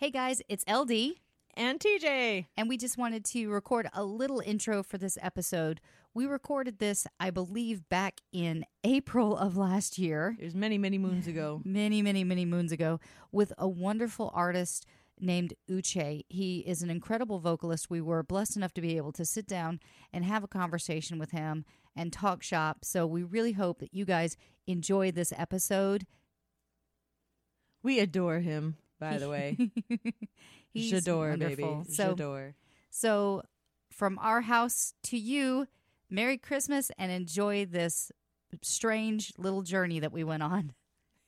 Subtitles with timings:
[0.00, 1.16] Hey guys, it's LD,
[1.52, 2.46] and TJ.
[2.56, 5.78] and we just wanted to record a little intro for this episode.
[6.14, 10.96] We recorded this, I believe, back in April of last year, It was many, many
[10.96, 11.60] moons ago.
[11.66, 12.98] many, many, many moons ago,
[13.30, 14.86] with a wonderful artist
[15.20, 16.24] named Uche.
[16.30, 17.90] He is an incredible vocalist.
[17.90, 19.80] We were blessed enough to be able to sit down
[20.14, 22.86] and have a conversation with him and talk shop.
[22.86, 26.06] So we really hope that you guys enjoy this episode.
[27.82, 29.56] We adore him, by the way.
[30.72, 31.76] He's J'adore, wonderful.
[31.82, 31.92] baby.
[31.92, 32.54] So, J'adore.
[32.90, 33.42] so
[33.90, 35.66] from our house to you,
[36.08, 38.12] Merry Christmas and enjoy this
[38.62, 40.72] strange little journey that we went on.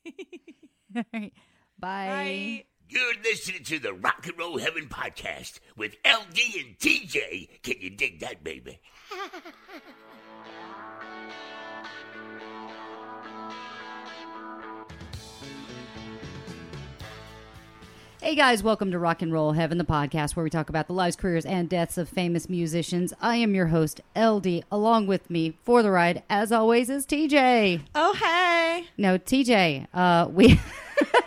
[0.96, 1.32] All right.
[1.78, 2.64] Bye.
[2.88, 7.62] You're listening to the Rock and Roll Heaven podcast with LD and TJ.
[7.62, 8.80] Can you dig that, baby?
[18.22, 20.92] Hey guys, welcome to Rock and Roll Heaven, the podcast where we talk about the
[20.92, 23.12] lives, careers, and deaths of famous musicians.
[23.20, 24.62] I am your host, LD.
[24.70, 27.80] Along with me for the ride, as always, is TJ.
[27.96, 28.86] Oh, hey.
[28.96, 29.88] No, TJ.
[29.92, 30.60] Uh, we.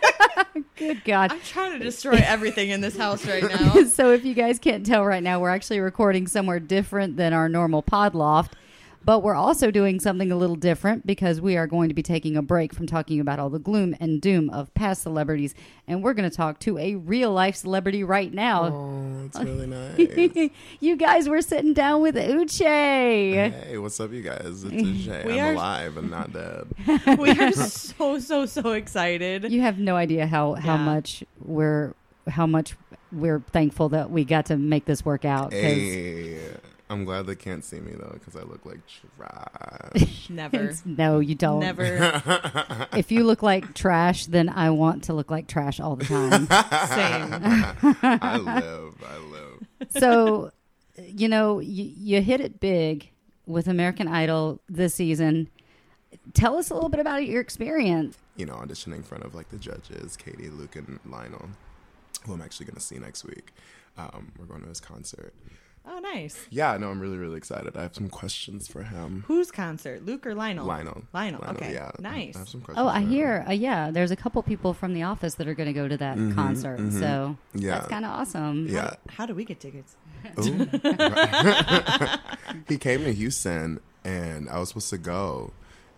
[0.76, 1.32] Good God.
[1.32, 3.84] I'm trying to destroy everything in this house right now.
[3.88, 7.50] so if you guys can't tell right now, we're actually recording somewhere different than our
[7.50, 8.56] normal pod loft.
[9.06, 12.36] But we're also doing something a little different because we are going to be taking
[12.36, 15.54] a break from talking about all the gloom and doom of past celebrities.
[15.86, 18.64] And we're going to talk to a real life celebrity right now.
[18.64, 19.66] Oh, it's really
[20.36, 20.50] nice.
[20.80, 22.58] you guys were sitting down with Uche.
[22.64, 24.64] hey, what's up, you guys?
[24.64, 24.64] It's
[25.08, 25.24] Uche.
[25.24, 26.66] We I'm are- alive and not dead.
[27.18, 29.52] we are so, so, so excited.
[29.52, 30.84] You have no idea how, how Yeah.
[30.84, 31.94] much we're
[32.28, 32.74] how much
[33.12, 35.52] we're thankful that we got to make this work out.
[35.52, 36.40] Hey,
[36.88, 38.78] I'm glad they can't see me though, because I look like
[39.16, 40.28] trash.
[40.30, 40.72] Never.
[40.84, 41.60] no, you don't.
[41.60, 42.22] Never.
[42.96, 46.46] If you look like trash, then I want to look like trash all the time.
[46.46, 48.00] Same.
[48.02, 48.94] I live.
[49.04, 49.66] I live.
[49.90, 50.50] so,
[50.96, 53.10] you know, you, you hit it big
[53.46, 55.48] with American Idol this season.
[56.32, 58.16] Tell us a little bit about your experience.
[58.36, 61.50] You know, auditioning in front of like the judges, Katy, Luke, and Lionel,
[62.24, 63.52] who I'm actually going to see next week.
[63.98, 65.34] Um, we're going to his concert.
[65.88, 66.46] Oh, nice.
[66.50, 67.76] Yeah, no, I'm really, really excited.
[67.76, 69.22] I have some questions for him.
[69.28, 70.04] Whose concert?
[70.04, 70.66] Luke or Lionel?
[70.66, 71.04] Lionel.
[71.14, 71.44] Lionel.
[71.50, 71.74] Okay.
[71.74, 71.92] Yeah.
[72.00, 72.34] Nice.
[72.34, 73.08] I have some questions Oh, I for him.
[73.10, 73.44] hear.
[73.48, 75.96] Uh, yeah, there's a couple people from the office that are going to go to
[75.98, 76.78] that concert.
[76.92, 77.70] So Mm-hmm, Yeah.
[77.78, 78.66] that's kind of awesome.
[78.68, 78.94] Yeah.
[79.10, 79.94] How do we get tickets?
[82.68, 85.52] He came to Houston and I was supposed to go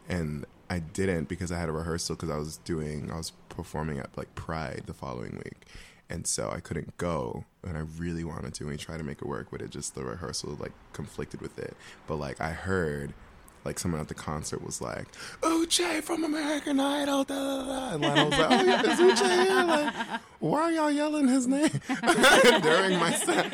[0.09, 3.99] and I didn't because I had a rehearsal because I was doing I was performing
[3.99, 5.67] at like Pride the following week.
[6.11, 9.21] And so I couldn't go and I really wanted to and we tried to make
[9.21, 11.77] it work but it just the rehearsal like conflicted with it.
[12.07, 13.15] But like I heard
[13.69, 15.07] like someone at the concert was like,
[15.43, 17.93] Uche from American Idol, da, da, da.
[17.93, 19.65] and Lionel was like, oh yeah, is Uche here?
[19.65, 19.95] Like,
[20.39, 21.69] why are y'all yelling his name
[22.63, 23.53] during my set?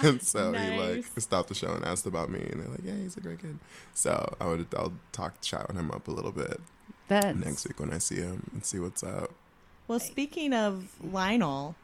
[0.04, 2.94] and so he like stopped the show and asked about me, and they're like, "Yeah,
[2.94, 3.58] he's a great kid."
[3.92, 6.60] So I would I'll talk chat him up a little bit
[7.08, 9.32] That's next week when I see him and see what's up.
[9.88, 11.74] Well, speaking of Lionel,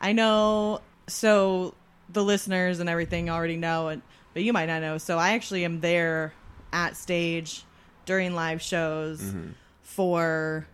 [0.00, 0.80] I know.
[1.06, 1.74] So
[2.08, 4.00] the listeners and everything already know, and
[4.34, 4.98] but you might not know.
[4.98, 6.32] So I actually am there
[6.72, 7.64] at stage
[8.06, 9.34] during live shows
[9.82, 10.66] for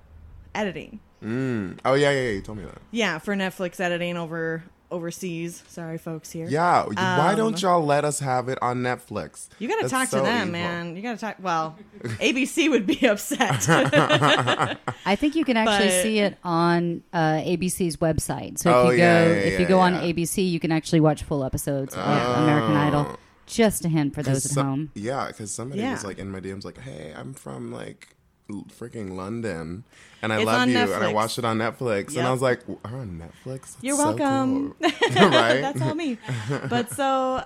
[0.55, 1.01] editing.
[1.23, 1.79] Mm.
[1.85, 2.31] Oh yeah, yeah, yeah.
[2.31, 2.79] You told me that.
[2.91, 5.65] Yeah, for Netflix editing over overseas.
[5.67, 6.47] Sorry, folks here.
[6.49, 6.85] Yeah.
[6.85, 9.49] why Um, don't y'all let us have it on Netflix?
[9.59, 10.53] You got to That's talk so to them, evil.
[10.53, 10.95] man.
[10.97, 11.37] You got to talk.
[11.43, 13.67] Well, ABC would be upset.
[15.05, 18.59] I think you can actually But- see it on uh, ABC's website.
[18.59, 20.03] So if Oh, you go, yeah, yeah, if you go on yeah.
[20.13, 22.01] ABC, you can actually watch full episodes of
[22.43, 23.19] American Idol.
[23.47, 24.91] Just a hint for those at some- home.
[24.95, 25.93] Yeah, because somebody Yeah.
[25.93, 28.09] was like in my DMs like, "Hey, I'm from like
[28.51, 29.85] freaking London,
[30.23, 32.43] and I It's love on you, and I watched it on Netflix, and I was
[32.43, 33.61] like, "We're on Netflix?
[33.61, 34.75] That's You're so welcome.
[34.81, 34.91] cool."
[35.31, 35.61] right?
[35.61, 36.19] That's all me.
[36.69, 37.43] But so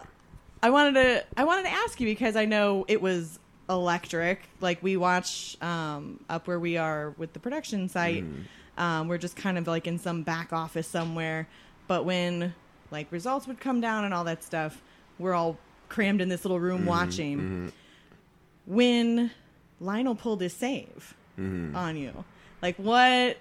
[0.62, 4.40] I wanted to I wanted to ask you because I know it was electric.
[4.60, 8.24] Like we watch um, up where we are with the production site.
[8.76, 11.46] Um, we're just kind of like in some back office somewhere.
[11.88, 12.54] But when
[12.90, 14.82] like results would come down and all that stuff,
[15.18, 15.58] we're all
[15.90, 17.38] crammed in this little room mm-hmm, watching.
[17.38, 17.68] Mm-hmm.
[18.66, 19.30] When
[19.80, 21.76] Lionel pulled his save mm-hmm.
[21.76, 22.24] on you,
[22.62, 23.36] like what?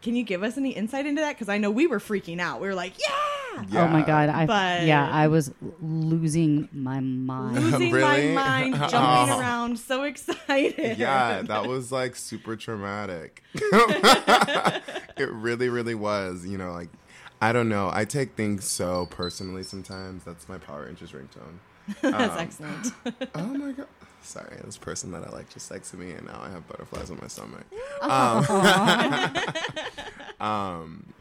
[0.00, 1.34] Can you give us any insight into that?
[1.34, 2.60] Because I know we were freaking out.
[2.60, 3.84] We were like, "Yeah, Yeah.
[3.84, 4.28] Oh my god!
[4.28, 5.50] I But- yeah, I was
[5.82, 7.56] losing my mind.
[7.58, 8.32] losing Really?
[8.32, 9.38] my mind, jumping Oh.
[9.40, 10.98] around, so excited.
[10.98, 13.42] Yeah, that was like super traumatic.
[13.54, 16.46] it really, really was.
[16.46, 16.90] You know, like
[17.40, 17.90] I don't know.
[17.92, 20.24] I take things so personally sometimes.
[20.24, 21.58] That's my Power Rangers ringtone.
[22.02, 22.92] that's Um, excellent.
[23.34, 23.86] Oh my god.
[24.22, 27.18] Sorry, this person that I like just texted me, and now I have butterflies on
[27.22, 27.64] my stomach.
[30.40, 31.12] Um,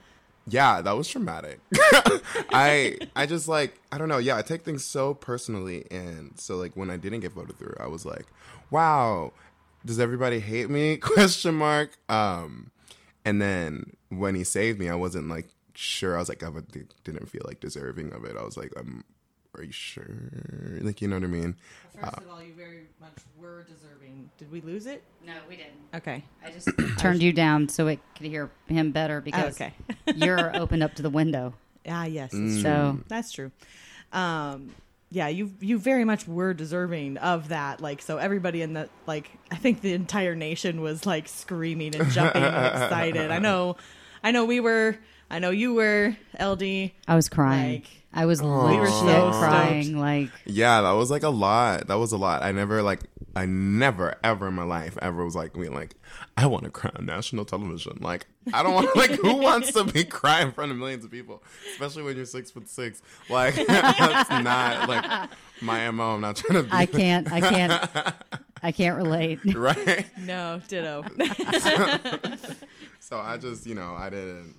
[0.47, 1.59] yeah, that was traumatic.
[2.51, 4.17] I I just like I don't know.
[4.19, 7.75] Yeah, I take things so personally, and so like when I didn't get voted through,
[7.79, 8.25] I was like,
[8.69, 9.33] wow,
[9.85, 10.97] does everybody hate me?
[10.97, 11.97] Question mark.
[12.09, 12.71] Um,
[13.25, 15.47] and then when he saved me, I wasn't like
[15.77, 16.15] sure.
[16.15, 16.50] I was like, I
[17.03, 18.35] didn't feel like deserving of it.
[18.38, 19.03] I was like, um,
[19.56, 20.06] are you sure?
[20.81, 21.56] Like, you know what I mean?
[22.00, 24.29] First of all, you very much were deserving.
[24.38, 25.03] Did we lose it?
[25.25, 25.74] No, we didn't.
[25.95, 26.24] Okay.
[26.45, 29.74] I just turned you down so it could hear him better because okay.
[30.15, 31.53] you're opened up to the window.
[31.88, 32.33] Ah, yes.
[32.33, 32.51] it's Mm.
[32.53, 32.62] true.
[32.62, 33.51] So That's true.
[34.13, 34.71] Um,
[35.09, 37.80] yeah, you you very much were deserving of that.
[37.81, 42.12] Like, so everybody in the like, I think the entire nation was like screaming and
[42.12, 43.31] jumping and excited.
[43.31, 43.77] I know,
[44.23, 44.97] I know we were.
[45.29, 46.15] I know you were.
[46.39, 46.63] LD.
[47.07, 47.74] I was crying.
[47.81, 49.97] Like, I was we legit were so crying.
[49.97, 51.88] Like Yeah, that was like a lot.
[51.88, 52.41] That was a lot.
[52.41, 53.01] I never like
[53.35, 55.94] I never ever in my life ever was like being like
[56.35, 57.97] I want to cry on national television.
[58.01, 61.12] Like I don't want like who wants to be crying in front of millions of
[61.12, 63.01] people, especially when you're six foot six.
[63.30, 65.30] Like that's not like
[65.62, 66.15] my mo.
[66.15, 67.31] I'm not trying to be I can't.
[67.31, 67.89] I can't.
[68.63, 69.39] I can't relate.
[69.53, 70.07] right.
[70.18, 71.06] No, ditto.
[73.00, 74.53] So I just, you know, I didn't.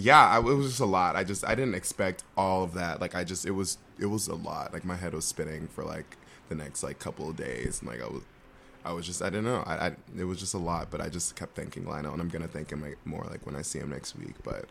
[0.00, 1.16] Yeah, I, it was just a lot.
[1.16, 3.00] I just, I didn't expect all of that.
[3.00, 4.72] Like, I just, it was, it was a lot.
[4.72, 6.16] Like, my head was spinning for like
[6.48, 8.22] the next like couple of days, and like I was,
[8.84, 9.64] I was just, I don't know.
[9.66, 10.88] I, I it was just a lot.
[10.90, 13.56] But I just kept thanking Lionel, and I'm gonna thank him like more like when
[13.56, 14.36] I see him next week.
[14.44, 14.66] But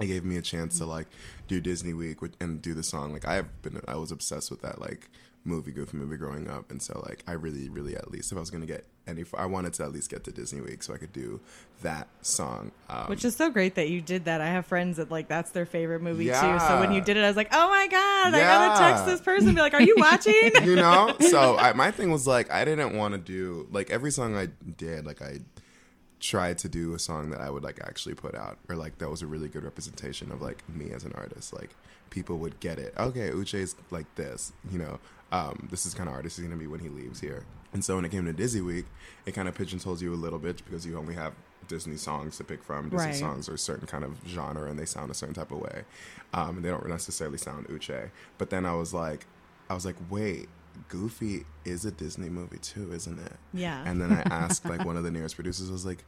[0.00, 1.06] it gave me a chance to like
[1.46, 3.12] do Disney Week and do the song.
[3.12, 5.08] Like I have been, I was obsessed with that like
[5.48, 8.40] movie, Goofy movie growing up, and so like I really, really at least if I
[8.40, 10.98] was gonna get any, I wanted to at least get to Disney Week so I
[10.98, 11.40] could do
[11.82, 12.72] that song.
[12.90, 14.40] Um, Which is so great that you did that.
[14.40, 16.32] I have friends that like that's their favorite movie too.
[16.32, 19.20] So when you did it, I was like, oh my god, I gotta text this
[19.20, 20.50] person be like, are you watching?
[20.62, 24.10] you know so I, my thing was like i didn't want to do like every
[24.10, 25.38] song i did like i
[26.20, 29.08] tried to do a song that i would like actually put out or like that
[29.08, 31.70] was a really good representation of like me as an artist like
[32.10, 34.98] people would get it okay uche's like this you know
[35.32, 37.96] um, this is kind of artist he's gonna be when he leaves here and so
[37.96, 38.86] when it came to disney week
[39.26, 41.34] it kind of pigeonholes you a little bit because you only have
[41.66, 43.14] disney songs to pick from disney Right.
[43.14, 45.84] songs are a certain kind of genre and they sound a certain type of way
[46.32, 49.26] um, and they don't necessarily sound uche but then i was like
[49.70, 50.48] I was like, wait,
[50.88, 53.34] Goofy is a Disney movie too, isn't it?
[53.52, 53.82] Yeah.
[53.84, 56.04] And then I asked like one of the nearest producers, I was like,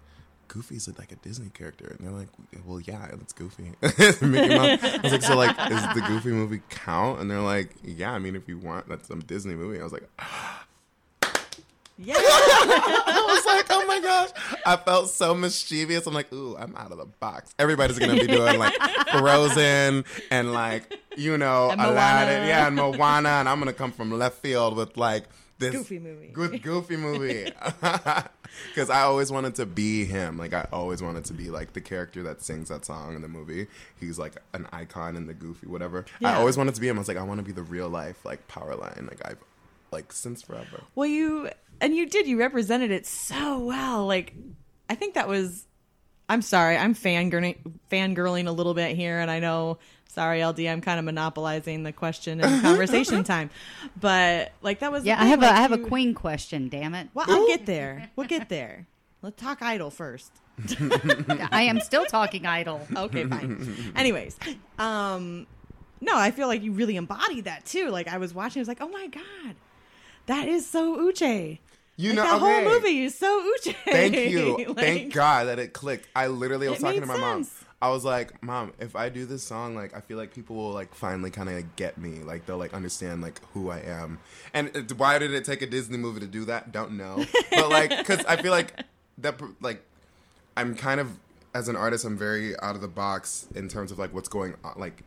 [0.52, 2.28] Goofy's like a Disney character, and they're like,
[2.66, 3.70] well, yeah, it's Goofy.
[4.26, 4.82] Mickey Mouse.
[4.82, 7.20] I was like, so like, is the Goofy movie count?
[7.20, 9.78] And they're like, yeah, I mean, if you want, that's some Disney movie.
[9.80, 10.08] I was like,
[11.98, 12.14] yeah.
[12.18, 14.30] I was like, oh my gosh.
[14.66, 16.06] I felt so mischievous.
[16.06, 17.54] I'm like, ooh, I'm out of the box.
[17.58, 18.74] Everybody's gonna be doing like
[19.12, 22.46] Frozen and like, you know, And Aladdin, Moana.
[22.48, 25.24] yeah, and Moana, and I'm gonna come from left field with like
[25.60, 26.28] this Goofy movie.
[26.32, 27.52] good goofy movie.
[28.68, 30.36] Because I always wanted to be him.
[30.36, 33.28] Like I always wanted to be like the character that sings that song in the
[33.28, 33.68] movie.
[33.98, 36.04] He's like an icon in the goofy whatever.
[36.24, 36.96] I always wanted to be him.
[36.96, 39.08] I was like, I want to be the real life like Powerline.
[39.08, 39.38] Like I've
[39.92, 40.82] like since forever.
[40.94, 42.26] Well, you and you did.
[42.26, 44.06] You represented it so well.
[44.06, 44.34] Like,
[44.88, 45.66] I think that was.
[46.30, 46.76] I'm sorry.
[46.76, 47.56] I'm fangirling,
[47.90, 49.78] fangirling a little bit here, and I know.
[50.06, 50.60] Sorry, LD.
[50.60, 53.50] I'm kind of monopolizing the question and conversation time,
[54.00, 55.04] but like that was.
[55.04, 56.68] Yeah, I have a like, I have a queen question.
[56.68, 57.08] Damn it!
[57.14, 58.10] Well, I'll get there.
[58.14, 58.86] We'll get there.
[59.22, 60.32] Let's talk idol first.
[61.52, 62.86] I am still talking idol.
[62.96, 63.92] Okay, fine.
[63.96, 64.36] Anyways,
[64.78, 65.46] um,
[66.00, 67.88] no, I feel like you really embodied that too.
[67.90, 69.56] Like I was watching, I was like, oh my god,
[70.26, 71.58] that is so Uche.
[72.00, 72.64] You Like, know, that okay.
[72.64, 73.74] whole movie is so Uche.
[73.84, 74.56] Thank you.
[74.68, 76.08] Like, Thank God that it clicked.
[76.16, 77.46] I literally was talking to my mom.
[77.82, 80.70] I was like, "Mom, if I do this song, like, I feel like people will
[80.72, 82.20] like finally kind of get me.
[82.20, 84.18] Like, they'll like understand like who I am."
[84.54, 86.72] And uh, it, why did it take a Disney movie to do that?
[86.72, 87.24] Don't know.
[87.50, 88.82] But like, because I feel like
[89.18, 89.82] that, like,
[90.56, 91.18] I'm kind of
[91.54, 94.54] as an artist, I'm very out of the box in terms of like what's going
[94.62, 94.74] on.
[94.76, 95.02] Like,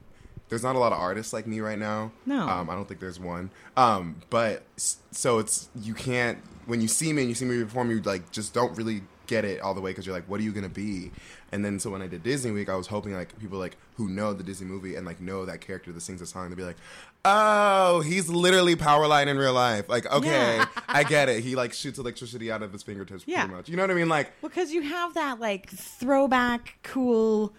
[0.53, 2.12] there's not a lot of artists like me right now.
[2.27, 2.48] No.
[2.48, 3.50] um, I don't think there's one.
[3.75, 7.89] Um, but so it's you can't when you see me and you see me perform,
[7.89, 10.43] you like just don't really get it all the way because you're like, what are
[10.43, 11.12] you gonna be?
[11.51, 14.10] And then so when I did Disney Week, I was hoping like people like who
[14.10, 16.63] know the Disney movie and like know that character that sings the song, they'd be
[16.63, 16.77] like,
[17.25, 19.88] oh, he's literally Powerline in real life.
[19.89, 20.65] Like, okay, Yeah.
[20.88, 21.43] I get it.
[21.43, 23.41] He like shoots electricity out of his fingertips, Yeah.
[23.45, 23.69] pretty much.
[23.69, 24.10] You know what I mean?
[24.10, 27.53] Like, because you have that like throwback, cool,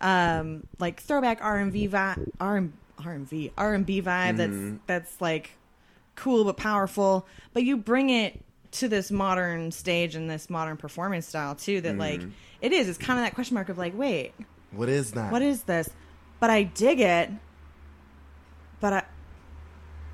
[0.00, 2.72] um, like throwback R and V vibe, R and
[3.04, 4.36] R and V R and B vibe.
[4.38, 4.76] Mm-hmm.
[4.86, 5.50] That's that's like
[6.14, 7.26] cool but powerful.
[7.52, 8.40] But you bring it
[8.72, 11.80] to this modern stage and this modern performance style too.
[11.80, 12.30] That like Mm-hmm.
[12.62, 12.88] it is.
[12.88, 14.32] It's kind of that question mark of like, wait,
[14.72, 15.32] what is that?
[15.32, 15.88] what is this?
[16.40, 17.30] But I dig it.
[18.80, 19.02] But I.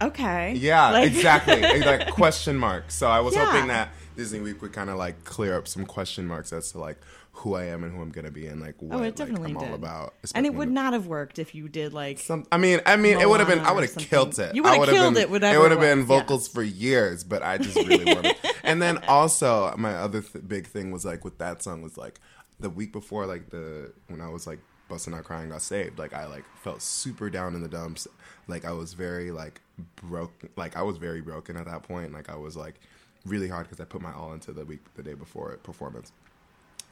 [0.07, 0.55] Okay.
[0.55, 1.61] Yeah, Like- exactly.
[1.81, 2.91] like question mark.
[2.91, 3.47] So I was Yeah.
[3.51, 6.79] hoping that Disney Week would kind of like clear up some question marks as to
[6.79, 6.99] like
[7.35, 9.53] who I am and who I'm gonna be and like what oh, it like, definitely
[9.53, 9.69] I'm did.
[9.69, 10.15] all about.
[10.35, 13.19] and it would not have worked if you did like Some, I mean, I mean,
[13.21, 13.61] it would have been.
[13.61, 14.55] I would have killed it.
[14.55, 16.53] You would've would've killed been- it, whatever It would have been vocals yes.
[16.55, 18.37] for years, but I just really wanted.
[18.65, 22.21] And then also, my other th- big thing was like with that song was like
[22.61, 25.99] the week before, like the when I was like busting out crying, got saved.
[25.99, 28.07] Like I like felt super down in the dumps.
[28.47, 29.61] Like I was very like
[29.97, 30.51] broken.
[30.57, 32.13] Like I was very broken at that point.
[32.13, 32.79] Like I was like
[33.27, 36.13] really hard because I put my all into the week, the day before performance.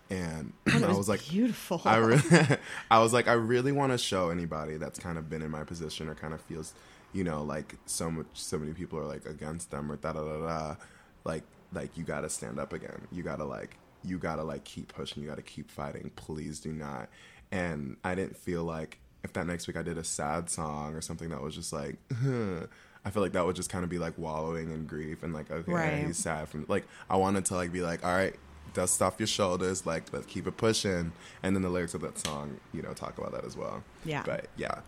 [0.08, 1.80] And I was like, beautiful.
[1.84, 2.22] I really,
[2.90, 5.64] I was like, I really want to show anybody that's kind of been in my
[5.64, 6.74] position or kind of feels,
[7.12, 10.22] you know, like so much, so many people are like against them or da da
[10.22, 10.76] da da,
[11.24, 13.06] like, like you got to stand up again.
[13.12, 15.22] You got to like, you got to like keep pushing.
[15.22, 16.10] You got to keep fighting.
[16.16, 17.08] Please do not.
[17.52, 21.00] And I didn't feel like if that next week I did a sad song or
[21.00, 21.96] something that was just like,
[23.04, 25.50] I feel like that would just kind of be like wallowing in grief and like,
[25.50, 26.06] okay, Right.
[26.06, 28.34] he's sad from like I wanted to like be like, all right,
[28.74, 32.18] dust off your shoulders, like let's keep it pushing, and then the lyrics of that
[32.18, 33.82] song, you know, talk about that as well.
[34.04, 34.22] Yeah.
[34.24, 34.80] but yeah,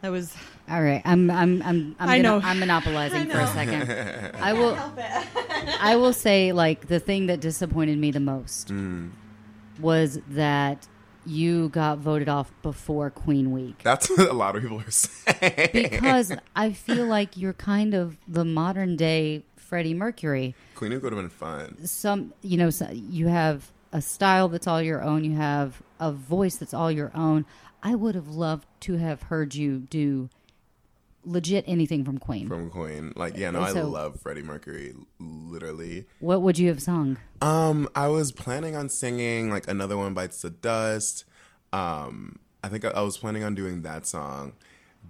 [0.00, 0.34] that was
[0.70, 2.46] All right, I'm I'm I'm I'm, I gonna, know.
[2.46, 4.34] I'm monopolizing I for a second.
[4.40, 4.78] I will
[5.80, 9.10] I will say like the thing that disappointed me the most Mm.
[9.80, 10.86] was that
[11.26, 13.78] you got voted off before Queen Week.
[13.82, 15.70] that's what a lot of people are saying.
[15.72, 20.54] because I feel like you're kind of the modern day Freddie Mercury.
[20.74, 21.84] Queen Week would have been fun.
[21.86, 25.24] Some, you know, so you have a style that's all your own.
[25.24, 27.46] You have a voice that's all your own.
[27.82, 30.28] I would have loved to have heard you do
[31.24, 32.48] legit anything from Queen.
[32.48, 36.06] From Queen, like yeah, no, I love Freddie Mercury, literally.
[36.20, 37.18] what would you have sung?
[37.40, 41.24] Um, I was planning on singing like another one bites the dust.
[41.72, 44.52] Um, I think I, I was planning on doing that song,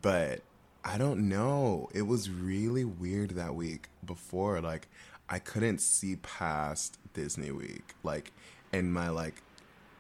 [0.01, 0.41] but
[0.85, 1.89] I don't know.
[1.95, 4.61] It was really weird that week before.
[4.61, 4.89] Like,
[5.29, 7.95] I couldn't see past Disney Week.
[8.03, 8.33] Like,
[8.73, 9.43] in my like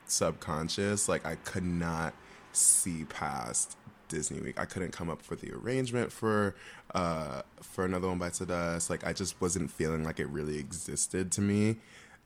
[0.06, 2.14] subconscious, like I could not
[2.52, 3.76] see past
[4.08, 4.58] Disney Week.
[4.58, 6.54] I couldn't come up for the arrangement for
[6.94, 8.90] uh for another one bites the dust.
[8.90, 11.76] Like I just wasn't feeling like it really existed to me.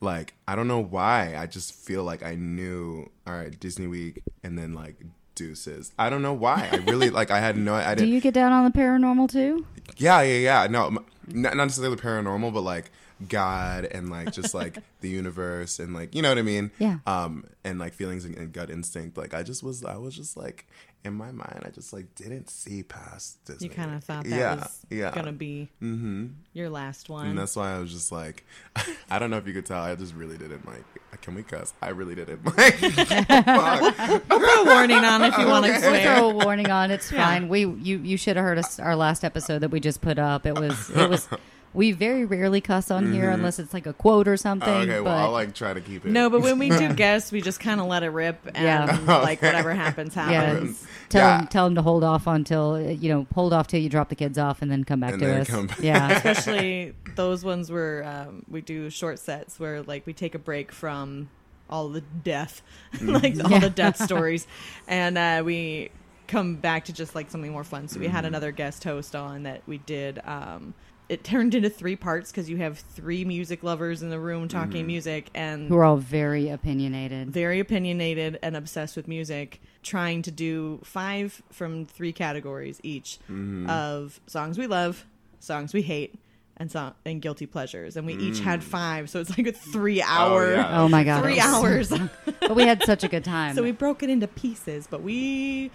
[0.01, 1.35] Like I don't know why.
[1.37, 4.95] I just feel like I knew all right, Disney Week and then like
[5.35, 5.91] deuces.
[5.97, 6.69] I don't know why.
[6.71, 8.71] I really like I had no I Do didn't Do you get down on the
[8.77, 9.65] paranormal too?
[9.97, 10.67] yeah, yeah, yeah.
[10.67, 12.91] No, m- not, not necessarily paranormal, but like
[13.27, 16.71] God and like just like the universe and like you know what I mean.
[16.79, 16.99] Yeah.
[17.05, 19.17] Um, and like feelings and, and gut instinct.
[19.17, 20.65] Like I just was, I was just like
[21.05, 23.69] in my mind, I just like didn't see past Disney.
[23.69, 25.11] you kind of thought that yeah, was yeah.
[25.15, 26.27] gonna be Mm-hmm.
[26.53, 27.27] your last one.
[27.27, 28.45] And that's why I was just like,
[29.09, 30.83] I don't know if you could tell, I just really didn't like.
[31.21, 31.73] Can we cuss?
[31.81, 32.73] I really didn't like.
[32.75, 34.27] Fuck.
[34.27, 36.15] Put a warning on if you want to We'll swear.
[36.17, 36.91] throw a warning on.
[36.91, 37.25] It's Yeah.
[37.25, 37.49] fine.
[37.49, 40.45] We you you should have heard us our last episode that we just put up.
[40.45, 41.27] It was it was.
[41.73, 44.67] We very rarely cuss on here unless it's like a quote or something.
[44.67, 44.89] Mm-hmm.
[44.89, 46.11] okay, well, but I'll like try to keep it.
[46.11, 48.99] No, but when we do guests, we just kind of let it rip, and Yeah.
[49.21, 50.87] like whatever happens, yeah, happens.
[51.09, 51.37] tell Yeah.
[51.37, 54.09] them tell them to hold off until uh, you know hold off till you drop
[54.09, 55.47] the kids off and then come back And to then us.
[55.47, 55.79] come back.
[55.79, 60.39] Yeah, Especially those ones where um, we do short sets where like we take a
[60.39, 61.29] break from
[61.69, 62.63] all the death,
[62.99, 63.59] like all Yeah.
[63.59, 64.47] the death stories,
[64.87, 65.91] and uh, we
[66.27, 67.87] come back to just like something more fun.
[67.87, 70.19] So we had another guest host on that we did.
[70.25, 70.73] Um,
[71.09, 74.81] it turned into three parts because you have three music lovers in the room talking
[74.81, 74.87] mm-hmm.
[74.87, 77.31] music and who are all very opinionated.
[77.31, 83.67] very opinionated and obsessed with music, trying to do five from three categories each mm-hmm.
[83.67, 85.05] of songs we love,
[85.39, 86.13] songs we hate,
[86.57, 87.97] and song and guilty pleasures.
[87.97, 88.43] And we each mm.
[88.43, 90.81] had five, so it's like a three hour, oh, yeah.
[90.81, 92.09] Oh my god, three it was- hours.
[92.39, 93.55] but we had such a good time.
[93.55, 95.71] so we broke it into pieces, but we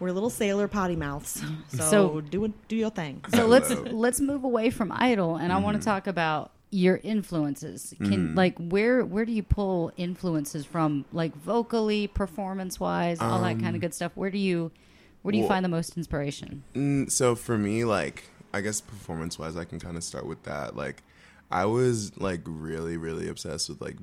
[0.00, 1.42] were little sailor potty mouths.
[1.68, 3.22] So, So- do do your thing.
[3.32, 5.90] So I let's let's move away from Idol, and I want to mm-hmm.
[5.90, 7.94] talk about your influences.
[7.98, 8.36] Can mm.
[8.36, 13.68] like where where do you pull influences from, like vocally, performance wise, all that kind
[13.68, 14.12] of um, good stuff?
[14.14, 14.70] Where do you
[15.22, 16.62] where do you well- find the most inspiration?
[16.74, 20.42] Mm, so for me, like, I guess performance wise, I can kind of start with
[20.44, 20.76] that.
[20.76, 21.02] Like,
[21.50, 23.96] I was like really, really obsessed with like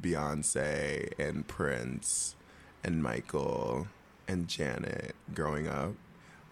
[0.00, 2.36] Beyonce and Prince
[2.84, 3.86] and Michael
[4.32, 5.92] and Janet growing up.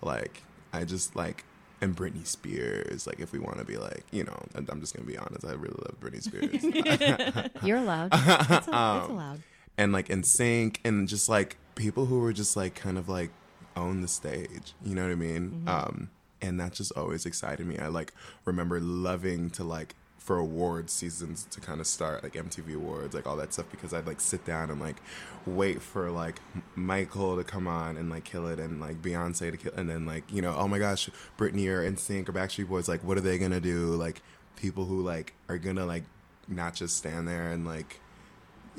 [0.02, 1.44] Like, I just like,
[1.80, 3.06] and Britney Spears.
[3.06, 5.44] Like, if we want to be like, you know, and I'm just gonna be honest,
[5.44, 7.62] I really love Britney Spears.
[7.64, 8.10] You're allowed.
[8.12, 9.42] It's, a- it's Um, allowed.
[9.78, 13.30] and like NSYNC and just like people who were just like kind of like
[13.76, 16.10] own the stage you know what i mean um
[16.42, 18.12] and that just always excited me i like
[18.44, 23.26] remember loving to like for awards seasons to kind of start like mtv awards like
[23.26, 24.96] all that stuff because i'd like sit down and like
[25.44, 26.40] wait for like
[26.76, 30.06] michael to come on and like kill it and like beyonce to kill and then
[30.06, 33.22] like you know oh my gosh britney or NSYNC or backstreet boys like what are
[33.22, 34.22] they gonna do like
[34.56, 36.04] people who like are gonna like
[36.50, 38.00] not just stand there and like,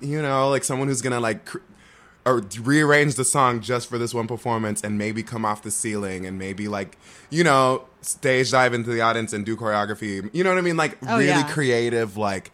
[0.01, 1.45] you know, like someone who's gonna like.
[1.45, 1.59] Cr-
[2.25, 6.25] or rearrange the song just for this one performance and maybe come off the ceiling
[6.25, 6.97] and maybe like
[7.31, 10.29] you know stage dive into the audience and do choreography.
[10.33, 10.77] You know what i mean?
[10.77, 11.47] Like Oh, really yeah.
[11.51, 12.51] creative like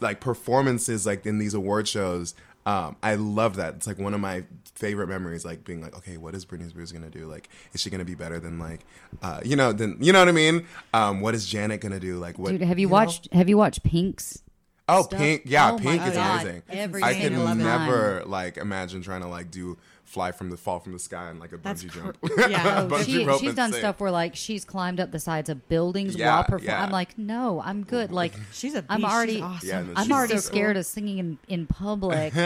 [0.00, 2.34] like performances like in these award shows.
[2.66, 3.74] Um i love that.
[3.74, 4.44] It's like one of my
[4.74, 7.26] favorite memories like being like okay what is britney spears gonna do?
[7.26, 8.80] Like is she gonna be better than like
[9.22, 10.66] uh you know then you know what i mean?
[10.94, 12.18] Um what is janet gonna do?
[12.18, 12.92] Like what Dude, have you, know?
[12.94, 14.42] watched have you watched Pink's
[14.88, 15.18] Oh, stuff?
[15.18, 15.42] pink.
[15.46, 16.42] Yeah, Oh pink is God.
[16.42, 16.62] amazing.
[16.68, 17.58] Every I could single time.
[17.58, 21.40] never like imagine trying to like do fly from the fall from the sky and
[21.40, 22.18] like a That's bungee cr- jump.
[22.50, 22.86] yeah.
[22.90, 23.80] Bungee she, rope she's done sing.
[23.80, 26.66] stuff where like she's climbed up the sides of buildings Yeah, while performing.
[26.66, 26.82] yeah.
[26.84, 28.12] I'm like, no, I'm good.
[28.24, 29.68] Like She's a I'm already- She's awesome.
[29.68, 32.34] Yeah, no, I'm already so scared of singing in, in public.
[32.34, 32.40] She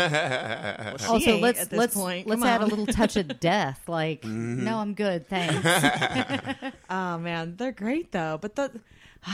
[1.06, 2.28] also, let's let's point.
[2.28, 3.80] let's Come add a little touch of death.
[3.88, 4.64] Like, Mm-hmm.
[4.64, 6.72] no, I'm good, thanks.
[6.88, 8.38] Oh man, they're great though.
[8.40, 8.70] But the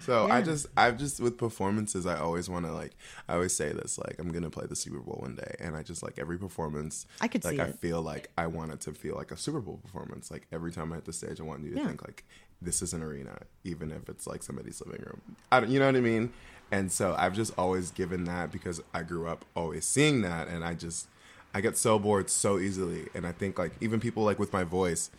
[0.00, 2.90] So I just, I've just with performances, I always want to like,
[3.28, 5.84] I always say this like, I'm gonna play the Super Bowl one day, and I
[5.84, 7.06] just like every performance.
[7.20, 7.78] I could like I it.
[7.78, 10.28] feel like I want it to feel like a Super Bowl performance.
[10.28, 11.86] Like every time I hit the stage, I want you to Yeah.
[11.86, 12.24] think like
[12.60, 15.20] this is an arena, even if it's like somebody's living room.
[15.52, 16.32] I don't, you know what I mean?
[16.72, 20.64] And so I've just always given that because I grew up always seeing that, and
[20.64, 21.06] I just
[21.54, 24.64] I get so bored so easily, and I think like even people like with my
[24.64, 25.10] voice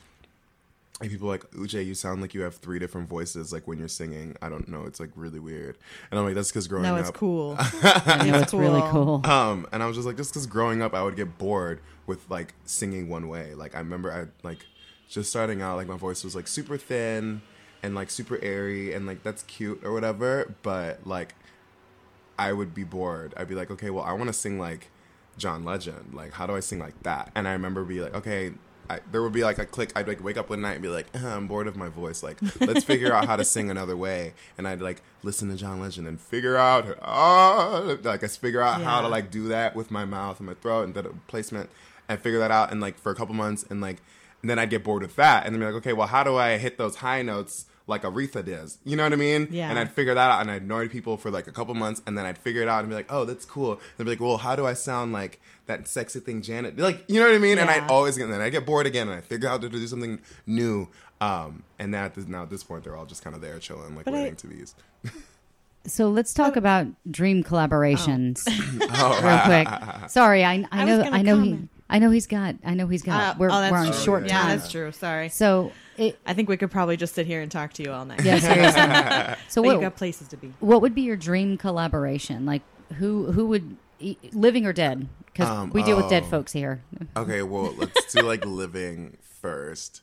[1.02, 3.52] like people are like Uche, you sound like you have three different voices.
[3.52, 5.78] Like when you're singing, I don't know, it's like really weird.
[6.12, 7.56] And I'm like, that's because growing no, up, it's cool.
[7.60, 9.26] I know it's really cool.
[9.26, 12.30] um, and I was just like, just because growing up, I would get bored with
[12.30, 13.56] like singing one way.
[13.56, 14.66] Like I remember, I like
[15.10, 17.42] just starting out, like my voice was like super thin
[17.82, 20.54] and like super airy, and like that's cute or whatever.
[20.62, 21.34] But like,
[22.38, 23.34] I would be bored.
[23.36, 24.90] I'd be like, okay, well, I want to sing like
[25.38, 26.14] John Legend.
[26.14, 27.32] Like, how do I sing like that?
[27.36, 28.54] And I remember be like, okay.
[28.90, 29.92] I, there would be like a click.
[29.96, 32.22] I'd like wake up one night and be like, "Uh, "I'm bored of my voice.
[32.24, 35.80] Like, let's figure out how to sing another way." And I'd like listen to John
[35.80, 39.90] Legend and figure out, ah, like I figure out how to like do that with
[39.92, 41.70] my mouth and my throat and the placement,
[42.10, 42.72] and figure that out.
[42.72, 44.02] And like for a couple months, and like,
[44.42, 46.36] and then I'd get bored with that, and then be like, okay, well, how do
[46.38, 48.78] I hit those high notes like Aretha does?
[48.86, 49.48] You know what I mean?
[49.52, 49.70] Yeah.
[49.70, 52.18] And I'd figure that out, and I'd annoy people for like a couple months, and
[52.18, 53.74] then I'd figure it out and be like, oh, that's cool.
[53.74, 56.78] And I'd be like, well, how do I sound like that sexy thing, Janet?
[56.78, 57.58] Like, you know what I mean?
[57.60, 59.70] And I'd always get, and then I get bored again, and I figure out to
[59.70, 60.88] do something new.
[61.22, 63.58] Um, and now at this, now at this point, they're all just kind of there
[63.60, 64.76] chilling, like But I- waiting to be used.
[65.86, 70.10] So let's talk about dream collaborations Oh, real quick.
[70.10, 71.60] Sorry, I, I I know gonna I know he.
[71.90, 73.96] I know he's got I know he's got Uh, we're, oh, we're on true.
[73.96, 74.58] short Yeah, time.
[74.58, 74.94] that's true.
[74.94, 75.28] Sorry.
[75.28, 78.06] So it, I think we could probably just sit here and talk to you all
[78.06, 78.24] night.
[78.24, 79.44] yeah, seriously.
[79.50, 80.54] So But you got places to be.
[80.60, 82.46] what would be your dream collaboration?
[82.46, 82.62] Like
[82.96, 85.08] who who would e- living or dead?
[85.26, 86.30] Because Um, we deal with dead oh.
[86.30, 86.84] folks here.
[87.18, 90.02] Okay, well, let's do like living first.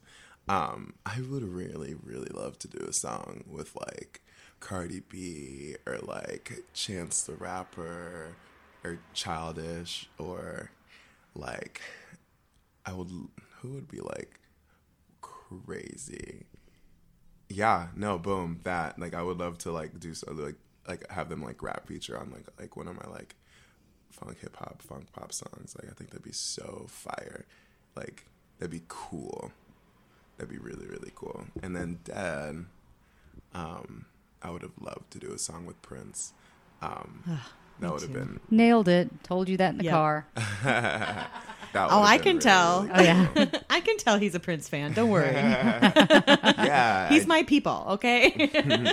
[0.49, 4.21] Um, I would really, really love to do a song with like
[4.59, 8.35] Cardi B or like Chance the Rapper
[8.83, 10.73] or Childish or
[11.35, 11.81] like
[12.85, 13.09] I would
[13.61, 14.40] who would be like
[15.65, 16.47] crazy.
[17.49, 21.29] Yeah, no, boom, that like I would love to like do something like like have
[21.29, 23.35] them like rap feature on like like one of my like
[24.11, 25.75] funk hip hop funk pop songs.
[25.81, 27.47] Like I think that'd be so fire.
[27.97, 28.27] Like
[28.59, 29.53] that'd be cool.
[30.37, 31.47] That'd be really really cool.
[31.63, 32.67] And then Dad,
[33.55, 34.07] um,
[34.43, 36.33] I would have loved to do a song with Prince.
[36.83, 37.41] Um,
[37.81, 38.41] that would have been.
[38.51, 39.11] Nailed it.
[39.25, 39.93] Told you that in the Yep.
[39.93, 40.27] car.
[41.73, 42.83] Oh, I can really, tell.
[42.83, 43.47] really Oh yeah.
[43.71, 44.93] I can tell he's a Prince fan.
[44.93, 45.31] Don't worry.
[45.35, 48.91] yeah, He's I- my people, okay?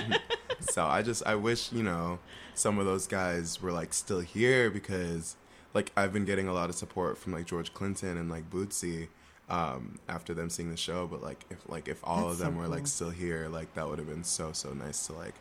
[0.60, 2.18] So I just I wish you know
[2.54, 5.34] some of those guys were like still here because
[5.74, 9.08] like I've been getting a lot of support from like George Clinton and like Bootsy
[9.48, 11.08] um, after them seeing the show.
[11.08, 12.74] But like if like if all That's of them so were cool.
[12.74, 15.34] like still here, like that would have been so so nice to like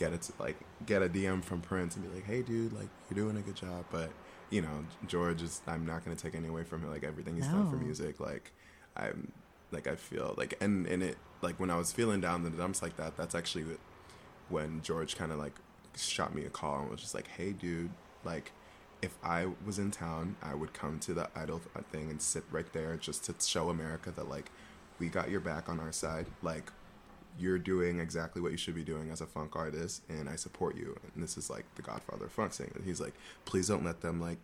[0.00, 3.22] get it like get a DM from Prince and be like, hey dude, like you're
[3.22, 3.84] doing a good job.
[3.90, 4.10] But
[4.48, 6.90] you know George is I'm not gonna take any away from him.
[6.90, 8.50] Like everything he's done for music, like
[8.96, 9.30] I'm
[9.70, 12.82] like I feel like and and it like when I was feeling down the dumps
[12.82, 13.66] like that, that's actually
[14.48, 15.54] when George kind of like
[15.96, 17.90] shot me a call and was just like, "Hey, dude,
[18.24, 18.52] like."
[19.02, 22.70] If I was in town, I would come to the idol thing and sit right
[22.74, 24.50] there just to show America that like
[24.98, 26.26] we got your back on our side.
[26.42, 26.70] Like
[27.38, 30.76] you're doing exactly what you should be doing as a funk artist, and I support
[30.76, 30.96] you.
[31.14, 32.82] And this is like the Godfather of funk saying it.
[32.84, 33.14] He's like,
[33.44, 34.38] please don't let them like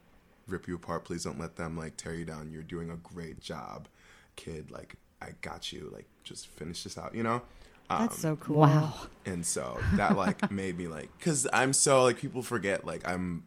[0.48, 1.04] rip you apart.
[1.04, 2.50] Please don't let them like tear you down.
[2.52, 3.88] You're doing a great job,
[4.36, 4.70] kid.
[4.70, 5.90] Like I got you.
[5.92, 7.14] Like just finish this out.
[7.14, 7.42] You know.
[7.88, 8.56] Um, That's so cool.
[8.56, 8.94] Wow.
[9.26, 13.44] and so that like made me like because i'm so like people forget like i'm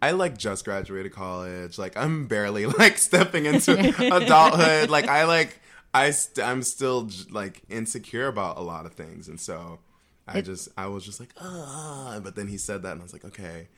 [0.00, 3.72] i like just graduated college like i'm barely like stepping into
[4.16, 5.60] adulthood like i like
[5.94, 9.78] i st- i'm still j- like insecure about a lot of things and so
[10.26, 13.02] I It- just I was just like ah, but then he said that and I
[13.02, 13.68] was like okay.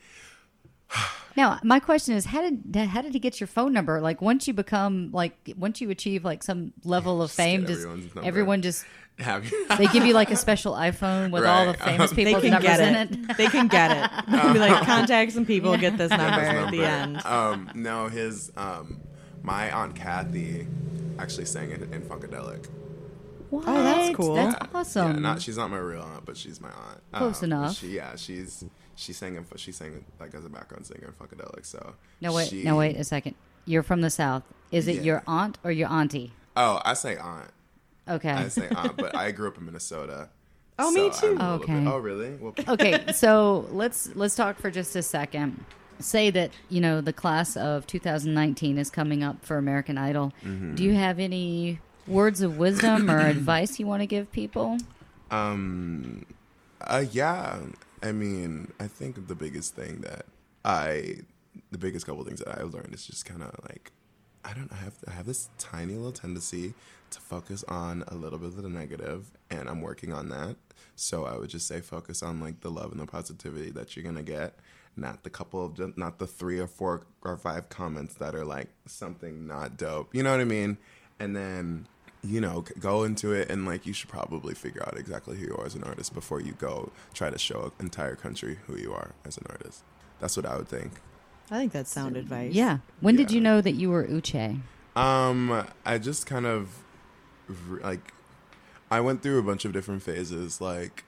[1.37, 3.99] Now, my question is, how did how did he get your phone number?
[3.99, 7.85] Like, once you become like, once you achieve like some level of fame, does
[8.23, 8.85] everyone just
[9.19, 12.43] Have they give you like a special iPhone with all the famous Um, They people's
[12.43, 13.29] can numbers get in it.
[13.31, 13.37] it?
[13.37, 14.31] They can get it.
[14.31, 17.25] They be like, contact some people, get this number his at the end.
[17.25, 19.01] Um, no, his um,
[19.45, 20.67] my aunt Kathy
[21.19, 22.67] actually sang it in Funkadelic.
[23.51, 23.63] What?
[23.67, 24.35] Oh, that's cool.
[24.35, 25.13] That's Yeah, awesome.
[25.13, 27.01] Yeah, not she's not my real aunt, but she's my aunt.
[27.13, 27.75] Close Um, enough.
[27.77, 31.65] She, yeah, she's she sang in, she sang like as a background singer in Funkadelic.
[31.65, 33.35] So no wait, she- no wait a second.
[33.65, 34.43] You're from the South.
[34.71, 35.01] Is it Yeah.
[35.03, 36.33] your aunt or your auntie?
[36.57, 37.51] Oh, I say aunt.
[38.09, 38.29] Okay.
[38.29, 40.29] I say aunt, but I grew up in Minnesota.
[40.77, 41.27] Oh, me too.
[41.27, 41.79] I'm a little Okay.
[41.79, 42.31] bit- oh, really?
[42.35, 45.63] Well, okay, so let's let's talk for just a second.
[45.99, 50.33] Say that you know the class of 2019 is coming up for American Idol.
[50.43, 50.75] Mm-hmm.
[50.75, 54.77] Do you have any words of wisdom or advice you want to give people?
[55.31, 56.25] Um,
[56.81, 57.59] uh, yeah.
[58.03, 60.25] I mean, I think the biggest thing that
[60.63, 61.17] I,
[61.71, 63.91] the biggest couple things that I've learned is just kind of like,
[64.43, 66.75] I don't I have, I have this tiny little tendency
[67.09, 70.55] to focus on a little bit of the negative, and I'm working on that.
[70.95, 74.05] So I would just say focus on like the love and the positivity that you're
[74.05, 74.59] gonna get,
[74.97, 78.69] not the couple of, not the three or four or five comments that are like
[78.85, 80.13] something not dope.
[80.13, 80.77] You know what I mean?
[81.19, 81.87] And then
[82.25, 85.55] you know, go into it and like you should probably figure out exactly who you
[85.57, 88.93] are as an artist before you go try to show an entire country who you
[88.93, 89.83] are as an artist.
[90.19, 90.93] That's what I would think.
[91.51, 92.53] I think that's sound advice.
[92.53, 92.79] Yeah.
[93.01, 94.59] When did you know that you were Uche?
[94.95, 96.83] Um, I just kind of
[97.81, 98.13] like
[98.89, 101.03] I went through a bunch of different phases, like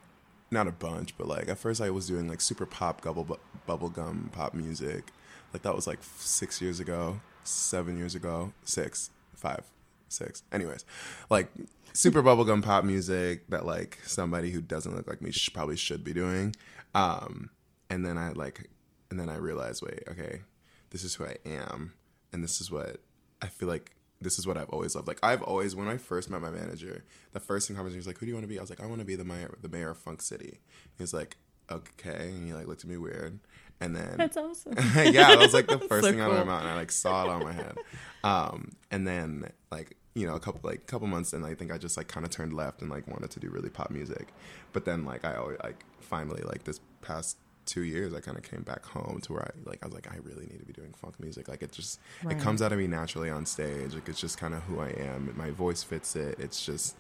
[0.51, 4.31] not a bunch, but like at first I was doing like super pop bubble bubblegum
[4.31, 5.12] pop music.
[5.53, 9.63] Like that was like 6 years ago, 7 years ago, 6, 5,
[10.10, 10.43] 6.
[10.51, 10.86] Anyways,
[11.29, 11.49] like
[11.93, 16.03] super bubblegum pop music that like somebody who doesn't look like me sh- probably should
[16.03, 16.55] be doing.
[16.93, 17.49] Um
[17.89, 18.69] and then I like
[19.10, 20.41] and then I realized, wait, okay,
[20.89, 21.93] this is who I am
[22.33, 22.97] and this is what
[23.41, 25.08] I feel like this is what I've always loved.
[25.08, 27.03] Like I've always, when I first met my manager,
[27.34, 28.82] the first thing conversation was like, "Who do you want to be?" I was like,
[28.82, 30.60] "I want to be the mayor, the mayor of Funk City."
[30.97, 31.38] He's like,
[31.71, 33.39] "Okay," and he like looked at me weird,
[33.80, 34.73] and then that's awesome.
[34.95, 36.51] yeah, that was like the first So thing out of my cool.
[36.51, 37.77] mouth, and I like saw it on my head.
[38.23, 41.77] Um, and then like you know a couple like couple months, and I think I
[41.77, 44.30] just like kind of turned left and like wanted to do really pop music.
[44.73, 48.43] But then like I always like finally like this past two years, I kind of
[48.43, 50.73] came back home to where I like I was like I really need to be
[50.73, 51.47] doing funk music.
[51.47, 52.36] Like it just Right.
[52.36, 53.93] it comes out of me naturally on stage.
[53.93, 55.34] Like it's just kind of who I am.
[55.38, 56.39] My voice fits it.
[56.39, 56.95] It's just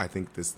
[0.00, 0.56] I think this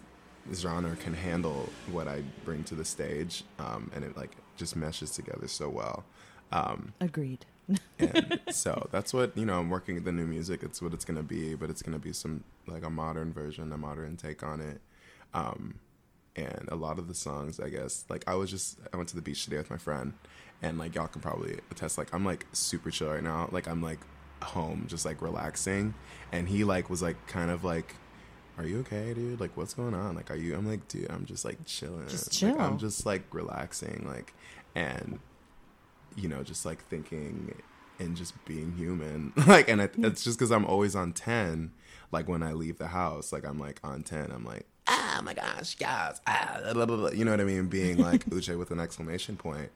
[0.55, 5.11] genre can handle what I bring to the stage, um, and it like just meshes
[5.11, 6.05] together so well.
[6.53, 7.45] Um, Agreed.
[7.99, 9.59] and so that's what you know.
[9.59, 10.63] I'm working the new music.
[10.63, 13.77] It's what it's gonna be, but it's gonna be some like a modern version, a
[13.77, 14.81] modern take on it.
[15.35, 15.81] Um,
[16.37, 19.17] and a lot of the songs, I guess, like I was just I went to
[19.17, 20.13] the beach today with my friend,
[20.63, 21.99] and like y'all can probably attest.
[21.99, 23.49] Like I'm like super chill right now.
[23.51, 24.01] Like I'm like
[24.43, 25.95] home, just like relaxing,
[26.33, 27.95] and he like was like kind of like.
[28.59, 29.39] Are you okay, dude?
[29.39, 30.15] Like, what's going on?
[30.15, 30.55] Like, are you?
[30.55, 32.09] I'm like, dude, I'm just like chilling.
[32.09, 32.59] Just Like, chill.
[32.59, 34.33] I'm just like relaxing, like,
[34.75, 35.19] and
[36.17, 37.55] you know, just like thinking
[37.99, 39.35] and just being human.
[39.47, 41.73] Like, and it, it's just because I'm always on 10.
[42.13, 44.31] Like, when I leave the house, like, I'm like on 10.
[44.33, 46.21] I'm like, ah, my gosh, yes.
[46.27, 47.11] Ah, blah, blah, blah.
[47.11, 47.67] You know what I mean?
[47.67, 49.71] Being like Uche with an exclamation point.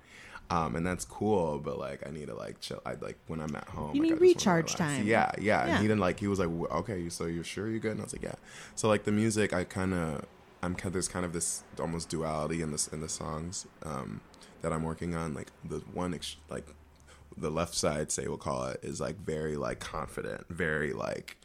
[0.51, 2.83] Um, and that's cool, but like, I need to like chill.
[2.85, 3.95] I like when I'm at home.
[3.95, 5.07] You like, need I just wanna recharge time.
[5.07, 5.65] Yeah, yeah.
[5.65, 7.93] And he didn't like, he was like, okay, so you're sure you're good?
[7.93, 8.35] And I was like, yeah.
[8.75, 10.27] So, like, the music, I kind of,
[10.63, 14.21] I'm kind there's kind of this almost duality in this in the songs um,
[14.63, 15.35] that I'm working on.
[15.35, 16.67] Like the one ex- like
[17.37, 21.37] the left side, say we'll call it, is like very like confident, very like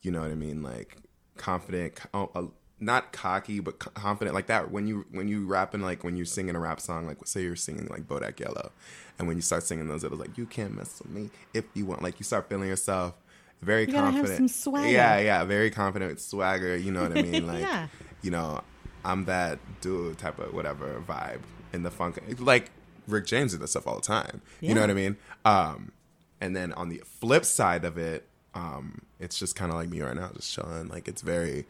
[0.00, 0.96] you know what I mean, like
[1.36, 4.70] confident, oh, not cocky, but confident, like that.
[4.70, 7.56] When you when you rapping, like when you're singing a rap song, like say you're
[7.56, 8.72] singing like Bodak Yellow,
[9.18, 11.64] and when you start singing those, it was like you can't mess with me if
[11.74, 12.02] you want.
[12.02, 13.14] Like you start feeling yourself.
[13.62, 14.36] Very You confident.
[14.36, 14.88] some swagger.
[14.88, 16.76] Yeah, yeah, very confident swagger.
[16.76, 17.46] You know what I mean?
[17.46, 17.86] Like, Yeah.
[18.20, 18.60] you know,
[19.04, 21.42] I'm that dude type of whatever vibe
[21.72, 22.18] in the funk.
[22.40, 22.72] Like
[23.06, 24.42] Rick James did that stuff all the time.
[24.60, 25.16] You know what I mean?
[25.44, 25.92] Um,
[26.40, 30.00] and then on the flip side of it, um, it's just kind of like me
[30.02, 30.88] right now, just chilling.
[30.88, 31.64] Like it's very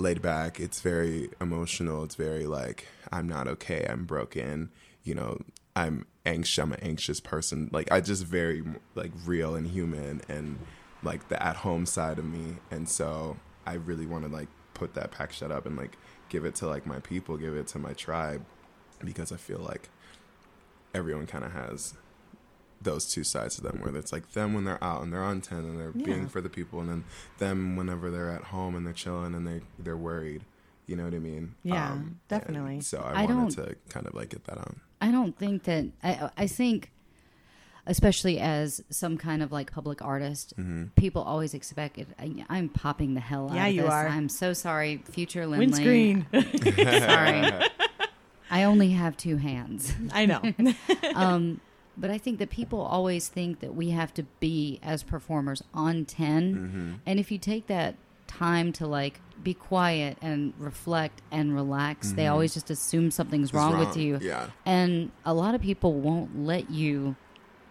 [0.00, 0.58] laid back.
[0.58, 2.04] It's very emotional.
[2.04, 3.86] It's very like I'm not okay.
[3.88, 4.70] I'm broken.
[5.04, 5.40] You know,
[5.76, 6.58] I'm anxious.
[6.58, 7.70] I'm an anxious person.
[7.72, 10.58] Like I just very like real and human and
[11.02, 12.56] like the at home side of me.
[12.70, 13.36] And so
[13.66, 15.96] I really want to like put that pack shut up and like
[16.28, 18.44] give it to like my people, give it to my tribe,
[19.04, 19.88] because I feel like
[20.94, 21.94] everyone kind of has
[22.82, 25.40] those two sides of them where it's like them when they're out and they're on
[25.40, 26.04] 10 and they're Yeah.
[26.06, 27.04] being for the people and then
[27.38, 30.42] them whenever they're at home and they're chilling and they they're worried
[30.86, 31.54] You know what I mean?
[31.62, 32.80] Yeah, and definitely.
[32.80, 34.80] So I, I wanted don't- to kind of like get that on.
[35.00, 36.90] I don't think that I I think
[37.86, 40.84] especially as some kind of like public artist, Mm-hmm.
[40.96, 42.08] people always expect it.
[42.18, 43.90] I, I'm popping the hell out Yeah, of you this.
[43.90, 44.08] are.
[44.08, 45.68] I'm so sorry, future Lindley.
[45.84, 46.26] Windscreen.
[47.00, 47.50] sorry.
[48.50, 49.94] I only have two hands.
[50.12, 50.40] I know.
[51.14, 51.60] Um,
[52.00, 56.04] but I think that people always think that we have to be as performers on
[56.04, 56.54] 10.
[56.54, 56.92] Mm-hmm.
[57.06, 57.94] And if you take that
[58.26, 63.78] time to like be quiet and reflect and relax, they always just assume something's wrong,
[63.78, 64.18] with you.
[64.20, 64.48] Yeah.
[64.64, 67.16] And a lot of people won't let you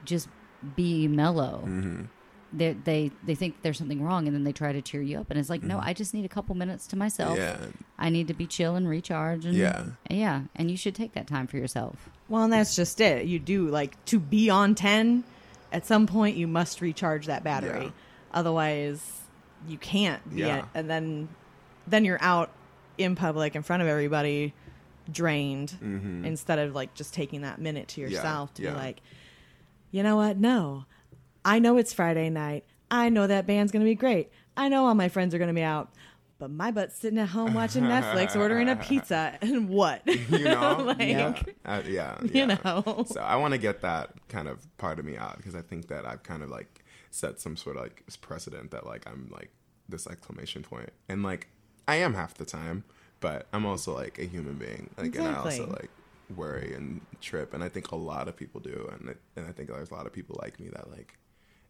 [0.06, 0.28] just
[0.76, 1.64] be mellow.
[1.66, 2.04] Mm-hmm.
[2.52, 5.30] They, they they think there's something wrong and then they try to cheer you up
[5.30, 7.64] and it's like no I just need a couple minutes to myself Mm-hmm.
[7.64, 7.72] Yeah.
[8.00, 9.84] I need to be chill and recharge and Yeah.
[10.10, 13.26] yeah and you should take that time for yourself well, and that's just it.
[13.26, 15.24] You do like to be on 10,
[15.72, 17.86] at some point you must recharge that battery.
[17.86, 17.92] Yeah.
[18.34, 19.22] Otherwise,
[19.68, 20.60] you can't be Yeah.
[20.60, 20.66] it.
[20.76, 21.30] And then
[21.88, 22.52] then you're out
[22.98, 24.54] in public in front of everybody
[25.12, 25.76] drained
[26.24, 28.12] instead of like just taking that minute to Mm-hmm.
[28.12, 28.70] Yeah, yourself to yeah.
[28.72, 29.02] be like,
[29.92, 30.38] you know what?
[30.38, 30.86] No.
[31.44, 32.64] I know it's Friday night.
[32.92, 34.30] I know that band's going to be great.
[34.56, 35.90] I know all my friends are going to be out.
[36.40, 40.02] But my butt's sitting at home watching Netflix, ordering a pizza, and what?
[40.08, 40.78] You know?
[41.00, 41.36] Like, yeah.
[41.66, 42.18] Uh, yeah.
[42.24, 43.06] you know.
[43.08, 45.90] So I want to get that kind of part of me out because I think
[45.90, 49.52] that I've kind of like set some sort of like precedent that like I'm like
[49.90, 51.48] this exclamation point and like
[51.88, 52.86] I am half the time,
[53.20, 54.90] but I'm also like a human being.
[54.98, 55.90] Like and I also like
[56.36, 59.52] worry and trip, and I think a lot of people do, and it, and I
[59.52, 61.18] think there's a lot of people like me that like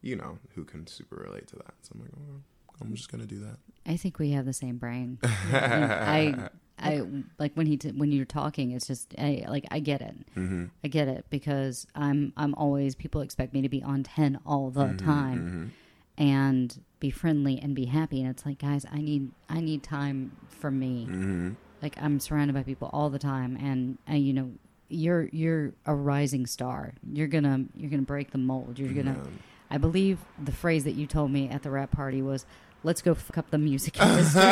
[0.01, 1.73] you know who can super relate to that.
[1.81, 2.41] So I'm like, oh,
[2.81, 3.57] I'm just gonna do that.
[3.85, 5.17] I think we have the same brain.
[5.23, 7.03] I, I
[7.37, 10.15] like when he t- when you're talking, it's just I, like I get it.
[10.35, 10.65] Mm-hmm.
[10.83, 14.69] I get it because I'm I'm always people expect me to be on ten all
[14.69, 15.73] the Mm-hmm, time
[16.17, 20.35] and be friendly and be happy, and it's like guys, I need I need time
[20.49, 21.07] for me.
[21.09, 21.49] Mm-hmm.
[21.81, 24.51] Like I'm surrounded by people all the time, and, and you know
[24.89, 26.93] you're you're a rising star.
[27.13, 28.77] You're gonna you're gonna break the mold.
[28.79, 29.17] You're gonna.
[29.71, 32.43] I believe the phrase that you told me at the wrap party was,
[32.83, 34.41] "Let's go fuck up the music industry."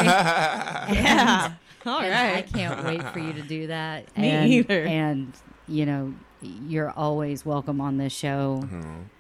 [0.90, 1.54] Yeah.
[1.86, 4.06] All And I can't wait for you to do that.
[4.18, 4.84] Me and, either.
[4.86, 5.34] And
[5.68, 8.62] you know, you're always welcome on this show.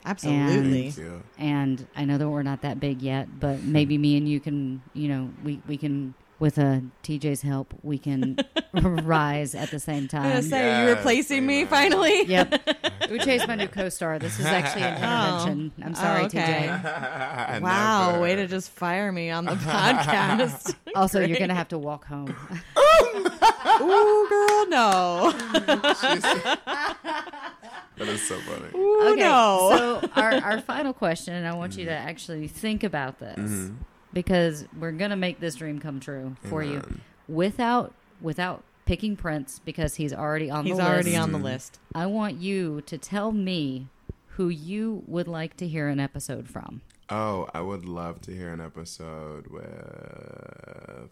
[0.05, 0.91] Absolutely.
[0.91, 1.23] Thank you.
[1.37, 4.81] And I know that we're not that big yet, but maybe me and you can,
[4.93, 8.37] you know, we we can with uh, TJ's help, we can
[9.06, 10.23] rise at the same time.
[10.23, 10.49] I'm gonna time.
[10.49, 11.67] say, are you Yes, replacing me amen.
[11.69, 12.23] finally?
[12.27, 12.51] Yep.
[13.08, 14.19] Uche's my new co-star.
[14.19, 15.71] This is actually an intervention.
[15.84, 16.67] I'm sorry, Oh, okay.
[16.69, 17.62] TJ.
[17.62, 18.21] Wow, Never.
[18.21, 20.75] way to just fire me on the podcast.
[20.95, 22.36] Also, you're gonna have to walk home.
[23.80, 25.34] Ooh, girl, no.
[27.97, 28.67] That is so funny.
[28.75, 29.99] Ooh, okay, no.
[30.01, 33.75] so our, our final question, and I want you to actually think about this Mm-hmm.
[34.13, 36.82] because we're gonna make this dream come true for you
[37.27, 41.08] without without picking Prince because he's already on He's the already list.
[41.10, 41.80] He's already on the list.
[41.93, 43.88] I want you to tell me
[44.30, 46.82] who you would like to hear an episode from.
[47.10, 51.10] Oh, I would love to hear an episode with.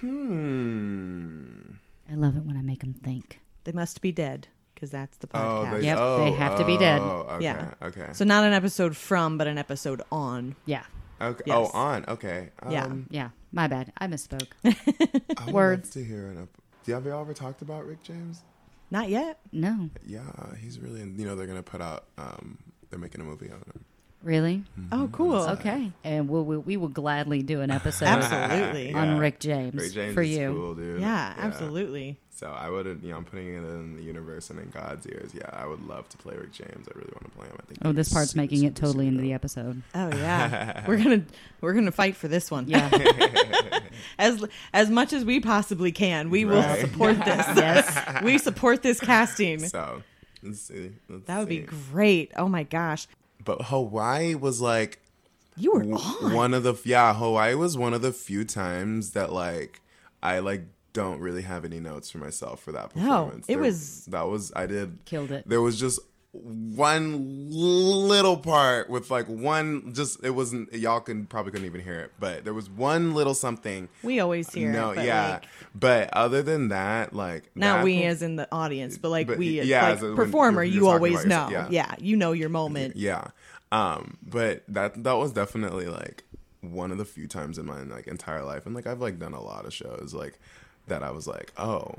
[0.00, 1.72] Hmm.
[2.10, 3.40] I love it when I make them think.
[3.64, 5.80] They must be dead because that's the Oh, podcast.
[5.80, 7.00] they, Yep, oh, they have to be dead.
[7.00, 7.74] oh, Okay, Yeah.
[7.82, 8.08] okay.
[8.12, 10.56] So not an episode from, but an episode on.
[10.66, 10.82] Yeah,
[11.20, 11.42] okay.
[11.46, 11.56] yes.
[11.72, 12.04] Oh, on.
[12.08, 12.50] Okay.
[12.68, 12.84] Yeah.
[12.84, 13.30] Um, yeah.
[13.52, 13.92] My bad.
[13.98, 14.48] I misspoke.
[14.64, 15.94] I would Words.
[15.96, 16.38] love to hear an.
[16.42, 18.42] Ep- have you ever talked about Rick James?
[18.90, 19.38] Not yet.
[19.52, 20.22] No, Yeah,
[20.60, 21.00] he's really.
[21.00, 22.04] You know, they're gonna put out.
[22.18, 22.58] Um,
[22.90, 23.84] they're making a movie on him.
[24.22, 24.64] Really.
[24.78, 25.00] Mm-hmm.
[25.02, 25.36] Oh, cool.
[25.50, 28.92] Okay, and we'll, we we will gladly do an episode Absolutely.
[28.94, 29.18] on Yeah.
[29.18, 30.52] Rick James, Rick James for is you.
[30.52, 31.00] cool, dude.
[31.00, 32.18] Yeah, absolutely.
[32.34, 35.30] So I would, you know, I'm putting it in the universe and in God's ears.
[35.32, 36.88] Yeah, I would love to play Rick James.
[36.88, 37.56] I really want to play him.
[37.60, 37.78] I think.
[37.84, 39.80] Oh, this part's super, making it totally into the episode.
[39.94, 40.84] Oh yeah.
[40.88, 41.22] we're gonna
[41.60, 42.66] we're gonna fight for this one.
[42.68, 42.90] Yeah.
[44.18, 47.46] As as much as we possibly can, we will support this.
[47.56, 48.22] yes.
[48.22, 49.60] We support this casting.
[49.60, 50.02] So
[50.42, 50.92] let's see.
[51.08, 52.32] Let's That would be great.
[52.36, 53.06] Oh my gosh.
[53.44, 55.00] But Hawaii was like
[55.56, 56.32] You were on.
[56.32, 59.80] one of the yeah Hawaii was one of the few times that like
[60.22, 63.48] I like don't really have any notes for myself for that performance.
[63.48, 65.48] No, it There- was- that was I did Killed it.
[65.48, 65.98] There was just
[66.32, 72.00] one little part with like one just it wasn't y'all can probably couldn't even hear
[72.00, 74.96] it but there was one little something We always hear no it.
[74.96, 79.10] But yeah like, but other than that like not we as in the audience, but
[79.10, 81.48] like But we as yeah, like as performer, you're- you you're talking always know.
[81.50, 81.68] Yeah.
[81.70, 81.94] yeah.
[81.98, 82.96] you know your moment.
[82.96, 83.28] Yeah.
[83.70, 86.24] Um, but that that was definitely like
[86.62, 89.32] one of the few times in my like entire life, and like I've like done
[89.34, 90.38] a lot of shows like
[90.88, 91.02] that.
[91.02, 91.94] I was like, oh,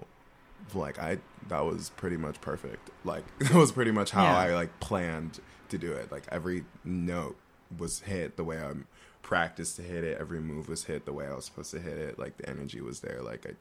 [0.73, 1.17] like I
[1.49, 2.89] that was pretty much perfect.
[3.03, 4.37] Like it was pretty much how Yeah.
[4.37, 6.11] I like planned to do it.
[6.11, 7.35] Like every note
[7.77, 8.87] was hit the way I'm
[9.21, 10.17] practiced to hit it.
[10.19, 12.19] Every move was hit the way I was supposed to hit it.
[12.19, 13.21] Like the energy was there.
[13.21, 13.51] Like I,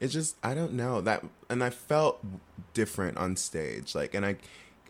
[0.00, 2.24] it just I don't know that, and I felt
[2.74, 3.94] different on stage.
[3.94, 4.36] Like and I,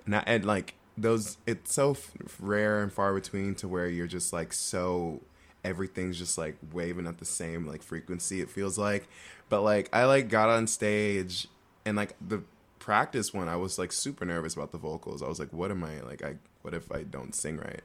[0.06, 4.06] and, I, and like those, it's so f- rare and far between to where you're
[4.06, 5.20] just like so
[5.64, 8.40] everything's just like waving at the same like frequency.
[8.40, 9.08] It feels like,
[9.48, 11.48] but like I like got on stage
[11.88, 12.42] and like the
[12.78, 15.22] practice one, I was like super nervous about the vocals.
[15.22, 16.22] I was like, what am I like?
[16.22, 17.80] I what if I don't sing right?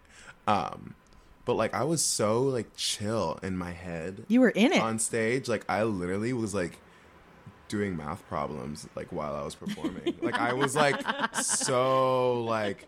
[0.47, 0.95] Um,
[1.45, 4.81] but like I was so like chill in my head You were in it.
[4.81, 5.47] on stage.
[5.47, 6.77] Like I literally was like
[7.69, 10.15] doing math problems like while I was performing.
[10.21, 11.01] like I was like
[11.35, 12.87] so like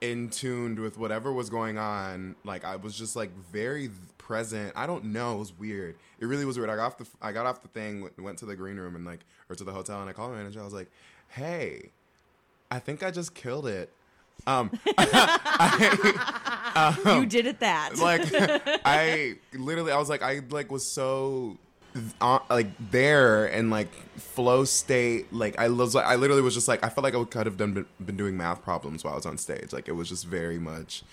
[0.00, 2.36] in tuned with whatever was going on.
[2.44, 3.90] Like I was just like very
[4.24, 4.72] present.
[4.74, 5.36] I don't know.
[5.36, 5.96] It was weird.
[6.18, 6.70] It really was weird.
[6.70, 9.04] I got off the I got off the thing, went- to the green room and
[9.04, 10.60] like or to the hotel, and I called my manager.
[10.60, 10.90] I was like,
[11.28, 11.90] "Hey,
[12.70, 13.90] I think I just killed it."
[14.46, 14.70] Um,
[17.06, 17.92] you did it that.
[17.98, 18.22] like
[18.84, 21.56] I literally I was like I like was so
[22.20, 26.66] uh, like there and like flow state like I was like I literally was just
[26.66, 29.12] like I felt like I would could have done been, been doing math problems while
[29.12, 31.04] I was on stage like it was just very much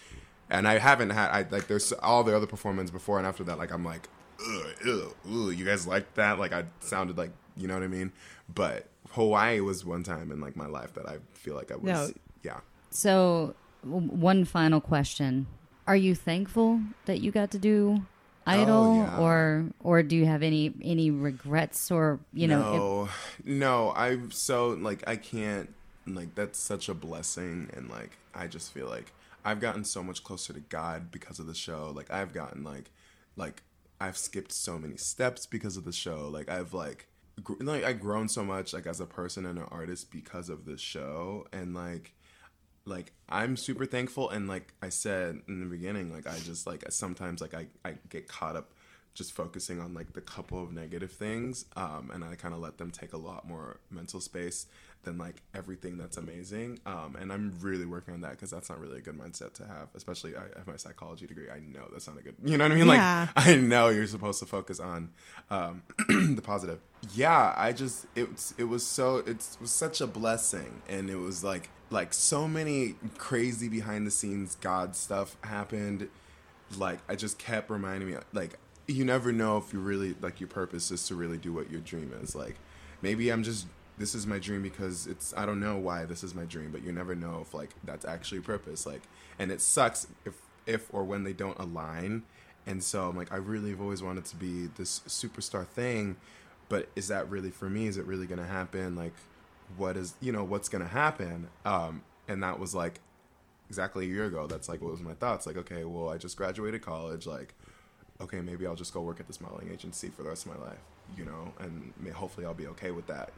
[0.52, 3.58] and I haven't had I like there's all the other performances before and after that
[3.58, 4.08] like I'm like
[4.40, 7.88] ugh, ugh, ugh, you guys like that like I sounded like you know what I
[7.88, 8.12] mean
[8.54, 11.84] but Hawaii was one time in like my life that I feel like I was
[11.86, 12.10] No.
[12.44, 12.60] yeah
[12.92, 15.48] So, one final question:
[15.88, 18.06] Are you thankful that you got to do
[18.46, 19.18] Idol, Oh, yeah.
[19.20, 22.62] or or do you have any any regrets, or you know?
[22.62, 23.10] no
[23.46, 25.74] no i'm so like i can't
[26.08, 29.12] like that's such a blessing and like i just feel like
[29.46, 31.92] i've gotten so much closer to god because of the show.
[31.96, 32.92] Like i've gotten like
[33.36, 33.64] like
[34.00, 36.30] i've skipped so many steps because of the show.
[36.30, 37.08] Like i've like
[37.44, 40.66] gr- like i've grown so much like as a person and an artist because of
[40.66, 41.48] the show.
[41.54, 42.14] And like
[42.86, 44.30] like I'm super thankful.
[44.30, 47.96] And like I said in the beginning like I just like sometimes like I, I
[48.10, 48.72] get caught up
[49.14, 52.78] just focusing on like the couple of negative things um and I kind of let
[52.78, 54.68] them take a lot more mental space
[55.04, 58.80] than like everything that's amazing um and I'm really working on that because that's not
[58.80, 62.08] really a good mindset to have especially I have my psychology degree I know that's
[62.08, 63.28] not a good you know what I mean Yeah.
[63.36, 65.10] like I know you're supposed to focus on
[65.50, 65.84] um,
[66.36, 66.80] the positive.
[67.14, 71.44] Yeah, I just it it was so it was such a blessing, and it was
[71.44, 76.08] like like so many crazy behind the scenes God stuff happened.
[76.78, 80.48] Like I just kept reminding me like you never know if you really like your
[80.48, 82.36] purpose is to really do what your dream is.
[82.36, 82.56] Like
[83.02, 83.66] maybe I'm just
[84.02, 86.84] this is my dream because it's I don't know why this is my dream, but
[86.84, 88.86] you never know if like that's actually purpose.
[88.86, 89.04] Like
[89.38, 90.34] and it sucks if
[90.66, 92.24] if or when they don't align.
[92.66, 96.18] And so I'm like I really have always wanted to be this superstar thing,
[96.68, 97.86] but is that really for me?
[97.86, 98.96] Is it really gonna happen?
[98.96, 99.14] Like
[99.78, 101.50] what is you know, what's gonna happen?
[101.64, 103.00] Um and that was like
[103.70, 104.48] exactly a year ago.
[104.48, 105.46] That's like what was my thoughts.
[105.46, 107.54] Like, okay, well I just graduated college, like
[108.20, 110.66] okay, maybe I'll just go work at this modeling agency for the rest of my
[110.66, 110.80] life,
[111.16, 113.32] you know, and hopefully I'll be okay with that.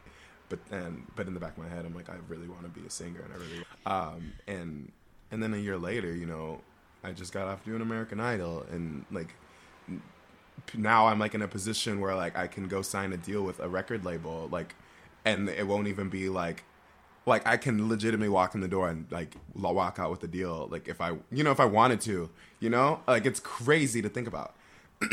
[0.48, 2.68] But then, but in the back of my head, I'm like, I really want to
[2.68, 4.92] be a singer, and I really, um, and
[5.30, 6.60] and then a year later, you know,
[7.02, 9.34] I just got off doing American Idol, and like
[10.74, 13.58] now I'm like in a position where like I can go sign a deal with
[13.58, 14.74] a record label, like,
[15.24, 16.64] and it won't even be like
[17.26, 20.68] like I can legitimately walk in the door and like walk out with a deal
[20.70, 22.28] like if I you know if I wanted to
[22.64, 23.00] you know?
[23.06, 24.54] Like it's crazy to think about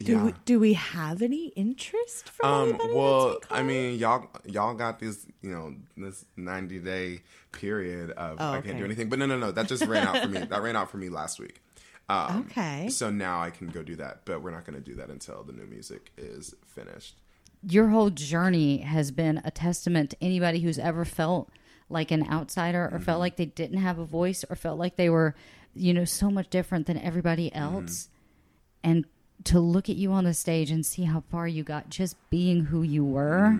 [0.00, 0.24] do, yeah.
[0.24, 4.74] we, do we have any interest from um anybody well that's I mean y'all y'all
[4.74, 7.20] got this you know this 90 day
[7.52, 8.78] period of Oh, I can't okay.
[8.78, 9.08] do anything.
[9.08, 10.40] But no no no that just ran out for me.
[10.48, 11.62] That ran out for me last week.
[12.08, 12.88] Um, Okay.
[12.88, 15.42] so now I can go do that but we're not going to do that until
[15.44, 17.16] the new music is finished.
[17.62, 21.50] Your whole journey has been a testament to anybody who's ever felt
[21.90, 25.10] like an outsider or felt like they didn't have a voice or felt like they
[25.10, 25.34] were,
[25.74, 28.08] you know, so much different than everybody else.
[28.82, 29.04] And
[29.44, 32.66] to look at you on the stage and see how far you got just being
[32.66, 33.58] who you were,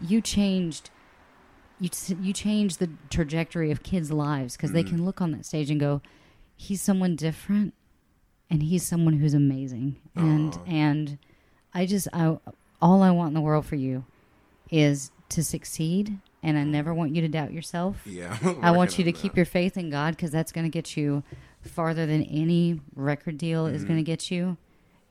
[0.00, 0.90] you changed
[1.78, 1.88] you
[2.20, 5.80] you changed the trajectory of kids' lives because they can look on that stage and
[5.80, 6.00] go,
[6.56, 7.72] he's someone different
[8.50, 9.96] and he's someone who's amazing.
[10.14, 11.18] And and
[11.72, 12.36] I just I
[12.82, 14.04] all I want in the world for you
[14.70, 18.00] is to succeed and I never want you to doubt yourself.
[18.06, 20.70] yeah I want you to on keep your faith in God because that's going to
[20.70, 21.22] get you
[21.62, 23.88] farther than any record deal is Mm-hmm.
[23.88, 24.56] going to get you.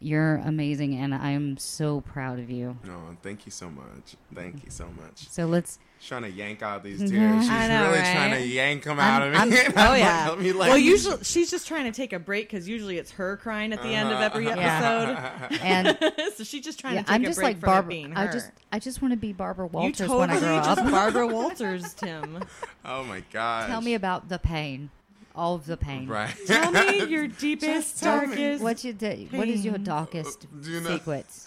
[0.02, 2.78] You're amazing, and I am so proud of you.
[2.86, 5.78] no thank you so much thank you so much So let's.
[6.00, 7.12] She's trying to yank out these tears.
[7.12, 7.42] Yeah.
[7.42, 8.14] She's know, really right?
[8.14, 9.58] trying to yank them out I'm- of me.
[9.60, 10.30] I'm- Oh I'm like, yeah.
[10.30, 13.12] let me, like- well, usually she's just trying to take a break because usually it's
[13.12, 14.58] her crying at the end of every uh-huh.
[14.58, 15.48] Yeah.
[15.50, 15.60] episode.
[15.62, 15.98] And
[16.38, 17.90] so she's just trying yeah, to take I'm a just break like from Barbara.
[17.90, 18.32] being I her.
[18.32, 20.90] just, I just want to be Barbara you Walters totally when I grow just up.
[20.90, 22.46] Barbara Walters, Tim.
[22.86, 23.68] Oh my god.
[23.68, 24.92] Tell me about the pain.
[25.36, 26.08] All of the pain.
[26.08, 26.34] Right.
[26.48, 28.28] Tell me your deepest, tell me.
[28.36, 28.64] darkest.
[28.64, 31.46] What you do, What is your darkest Do you know- secrets?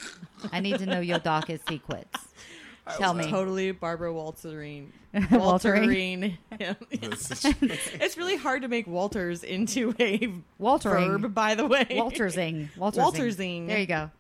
[0.51, 2.19] I need to know your darkest secrets.
[2.99, 3.31] Tell me.
[3.31, 4.89] Totally Barbara Walterine.
[5.15, 5.29] Waltering.
[5.31, 6.37] Walterine.
[6.59, 6.75] Yeah.
[6.91, 11.21] it's really hard to make Walters into a Waltering.
[11.21, 11.85] verb, by the way.
[11.91, 12.71] Waltersing.
[12.77, 12.97] Waltersing.
[13.13, 13.67] Waltersing.
[13.69, 14.11] There you go.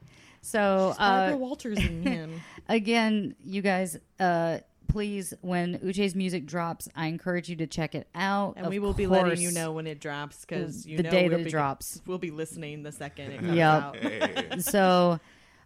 [0.42, 2.40] So Barbara uh, Waltersing him.
[2.68, 4.58] again, you guys, uh,
[4.92, 8.54] please, when Uche's music drops, I encourage you to check it out.
[8.56, 11.10] And Of we will be letting you know when it drops because you The know
[11.10, 12.00] day we'll that it be, drops.
[12.06, 13.82] We'll be listening the second it comes Yep.
[14.52, 14.60] out.
[14.62, 15.18] So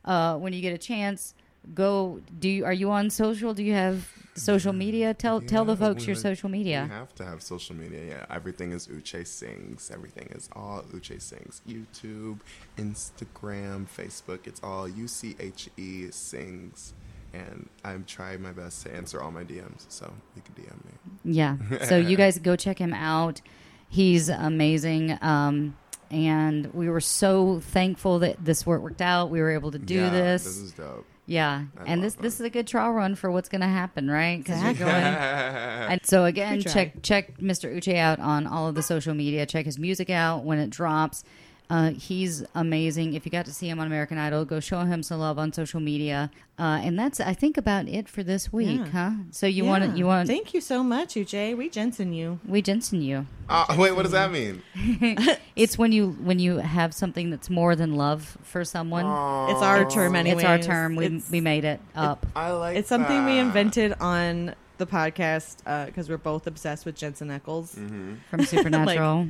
[0.05, 1.35] uh, when you get a chance,
[1.75, 2.21] go.
[2.39, 3.53] Do you, are you on social?
[3.53, 5.13] Do you have social media?
[5.15, 6.87] Tell tell the folks we your social We media.
[6.87, 8.05] have to have social media.
[8.07, 9.91] Yeah, everything is Uche Sings.
[9.93, 11.63] Everything is all Uche Sings.
[11.69, 12.39] YouTube,
[12.77, 14.47] Instagram, Facebook.
[14.47, 16.95] It's all U C H E Sings.
[17.35, 20.93] And I'm trying my best to answer all my DMs, so you can DM me.
[21.25, 21.57] Yeah.
[21.85, 23.41] So you guys go check him out.
[23.89, 25.19] He's amazing.
[25.23, 25.77] Um,
[26.11, 29.31] and we were so thankful that this work worked out.
[29.31, 30.45] We were able to do Yeah, this.
[30.45, 31.05] This is dope.
[31.27, 31.65] yeah.
[31.79, 32.43] I And love this this it.
[32.45, 34.45] is a good trial run for what's going to happen, right?
[34.45, 34.85] 'Cause you're Exactly.
[34.93, 35.05] going-
[35.93, 37.75] and so again, check check Mr.
[37.77, 39.47] Uche out on all of the social media.
[39.47, 41.25] Check his music out when it drops.
[41.69, 43.15] Uh, he's amazing.
[43.15, 45.53] If you got to see him on American Idol, go show him some love on
[45.53, 46.31] social media.
[46.59, 48.87] Uh, and that's I think about it for this week, Yeah.
[48.87, 49.11] huh?
[49.33, 51.57] So you want to you want Thank you so much, UJ.
[51.57, 52.39] We Jensen you.
[52.47, 53.27] we Jensen you.
[53.49, 54.63] Uh, wait, what does that mean?
[55.57, 59.05] It's when you when you have something that's more than love for someone.
[59.51, 60.37] It's our term anyway.
[60.43, 60.97] it's our term.
[60.97, 62.27] We It's- we made it up.
[62.37, 65.57] I like It's something we invented on the podcast
[65.87, 67.75] because we're both obsessed with Jensen Ackles.
[67.77, 68.15] Mm-hmm.
[68.31, 69.29] from Supernatural.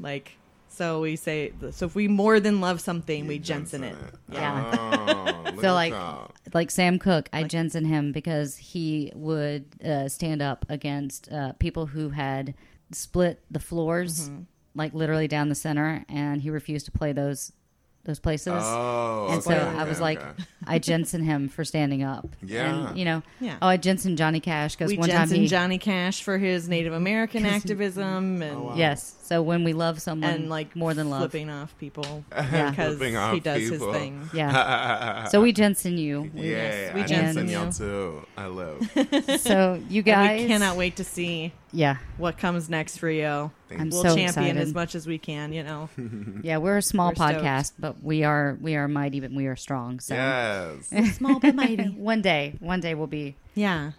[0.00, 0.37] Like,
[0.68, 3.96] so we say, so if we more than love something, we Jensen it.
[4.30, 4.74] Yeah.
[4.76, 6.54] Oh, look So, at like, that.
[6.54, 11.86] like Sam Cooke, I Jensen him because he would uh, stand up against uh, people
[11.86, 12.54] who had
[12.92, 14.42] split the floors, Mm-hmm.
[14.74, 17.52] like literally down the center, and he refused to play those
[18.04, 18.54] those places.
[18.56, 20.44] Oh, and so okay, I okay, was like, okay.
[20.66, 22.26] I Jensen him for standing up.
[22.42, 22.88] Yeah.
[22.88, 23.58] and, you know, Yeah.
[23.60, 26.68] oh, I Jensen Johnny Cash because We one time Jensen he Johnny Cash for his
[26.70, 28.74] Native American activism and Oh, wow.
[28.76, 29.14] yes.
[29.22, 32.70] So when we love someone and like more than love, flipping off people Yeah.
[32.70, 33.88] because Flipping he does people.
[33.92, 34.30] his thing.
[34.32, 35.24] yeah.
[35.28, 36.30] so we Jensen you.
[36.34, 38.26] Yeah, Yes, we I Jensen Jensen y'all too.
[38.38, 39.40] I love.
[39.40, 43.50] So you And guys we cannot wait to see Yeah, what comes next for you.
[43.68, 44.56] Thank I'm We'll so champion excited.
[44.58, 45.90] as much as we can, you know.
[46.42, 46.56] yeah.
[46.56, 47.44] We're a small We're stoked.
[47.44, 50.00] podcast, but we are we are mighty, but we are strong.
[50.00, 50.88] So yes.
[51.16, 51.84] Small but mighty.
[51.96, 53.92] one day, one day we'll be Yeah.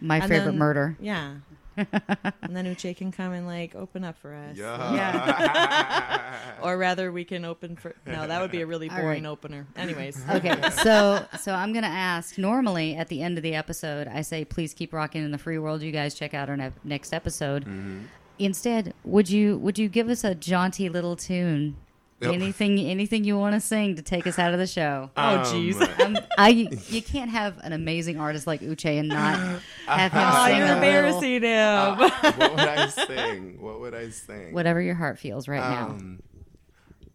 [0.00, 0.96] my And favorite then- murder.
[1.00, 1.34] Yeah.
[1.76, 4.56] and then Uche can come and like open up for us.
[4.56, 6.18] Yeah.
[6.62, 7.92] Or rather, we can open for.
[8.06, 9.30] No, that would be a really boring right.
[9.30, 9.66] opener.
[9.76, 10.22] Anyways.
[10.32, 12.38] Okay, so so I'm gonna ask.
[12.38, 15.58] Normally, at the end of the episode, I say, "Please keep rocking in the free
[15.58, 17.64] world." You guys check out our ne- next episode.
[17.64, 18.02] Mm-hmm.
[18.38, 21.76] Instead, would you would you give us a jaunty little tune?
[22.22, 22.32] Yep.
[22.34, 25.10] Anything anything you want to sing to take us out of the show?
[25.16, 25.76] Oh, jeez.
[26.02, 26.48] Um, I
[26.88, 29.38] you can't have an amazing artist like Uche and not
[29.86, 31.98] have him Oh, you're a little- embarrassing him.
[31.98, 33.60] what would I sing?
[33.60, 34.52] What would I sing?
[34.54, 35.86] whatever your heart feels right now.
[35.88, 36.22] Um,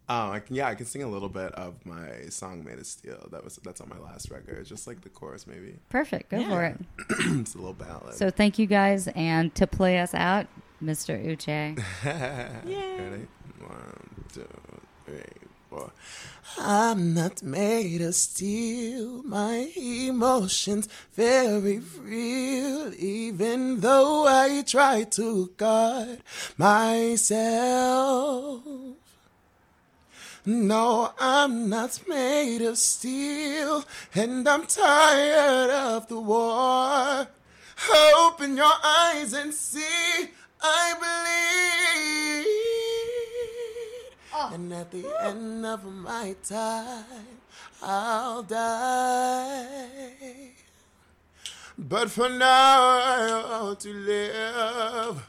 [0.08, 2.86] oh, I can, yeah, I can sing a little bit of my song "Made of
[2.86, 5.76] Steel." That was that's on my last record, just like the chorus, maybe.
[5.90, 6.48] Perfect, go Yeah.
[6.48, 6.76] for it.
[7.40, 8.14] it's a little ballad.
[8.14, 10.46] So thank you guys, and to play us out,
[10.82, 11.18] Mr.
[11.24, 11.76] Uche.
[12.04, 13.26] Ready?
[13.60, 14.46] One, two,
[16.60, 19.22] I'm not made of steel.
[19.22, 26.22] My emotions very real, even though I try to guard
[26.56, 28.62] myself.
[30.44, 33.84] No, I'm not made of steel,
[34.14, 37.28] and I'm tired of the war.
[38.16, 40.30] Open your eyes and see,
[40.60, 40.94] I
[44.48, 44.54] bleed.
[44.54, 47.04] And at the end of my time,
[47.82, 49.88] I'll die.
[51.78, 55.26] But for now, I want to live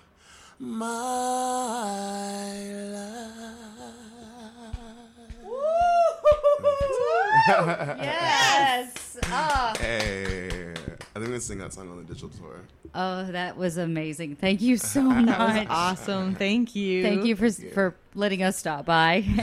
[0.60, 0.80] my
[2.94, 3.16] life.
[8.00, 9.18] Yes.
[9.32, 9.74] Oh.
[9.80, 10.74] Hey,
[11.16, 12.62] I think we're sing that song on the digital tour.
[12.94, 14.36] oh, that was amazing.
[14.36, 15.56] Thank you so That much.
[15.56, 16.36] was awesome.
[16.36, 17.02] Thank you.
[17.04, 19.16] Thank you for for letting us stop by.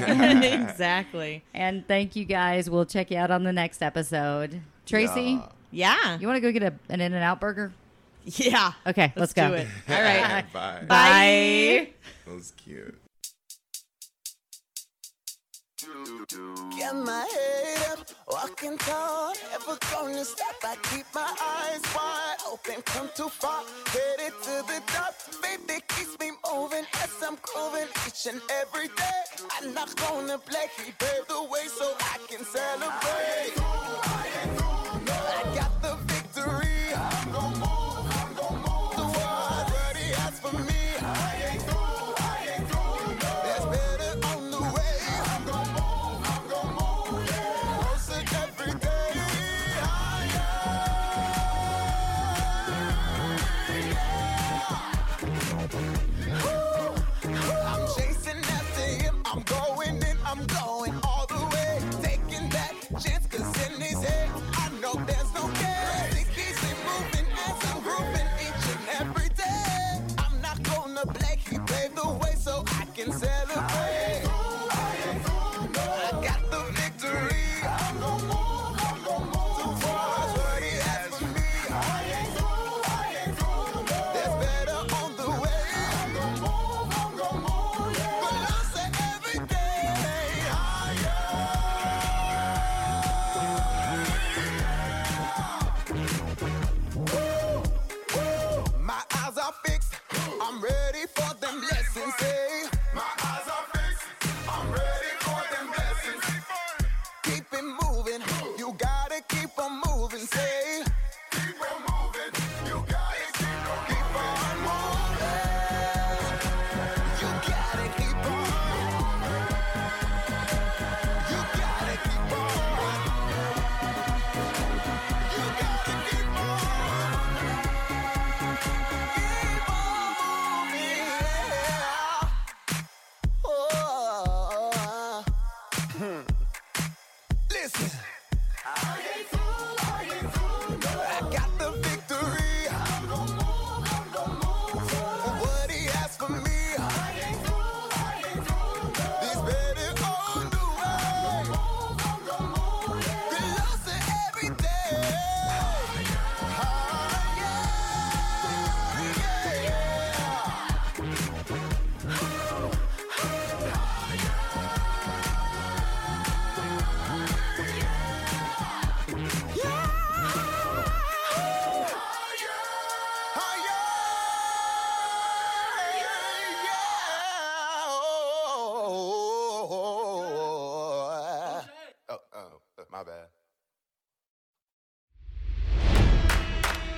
[0.53, 1.43] exactly.
[1.55, 2.71] and thank you guys.
[2.71, 4.61] We'll check you out on the next episode.
[4.87, 5.41] Tracy,
[5.73, 5.97] Yeah.
[5.97, 6.19] Yeah.
[6.19, 7.73] you want to go get a, an In and Out burger?
[8.25, 8.73] Yeah.
[8.87, 9.49] Okay, let's, Let's go.
[9.49, 9.67] do it.
[9.89, 10.45] All right.
[10.53, 10.85] Bye.
[10.89, 11.89] Bye.
[12.27, 12.99] That was cute.
[16.07, 20.55] Get my head up, walking tall, ever gonna stop?
[20.63, 25.15] I keep my eyes wide open, come too far, headed to the top.
[25.43, 29.23] Baby keeps me moving as I'm grooving each and every day.
[29.51, 34.36] I'm not gonna play, he paved the way so I can celebrate.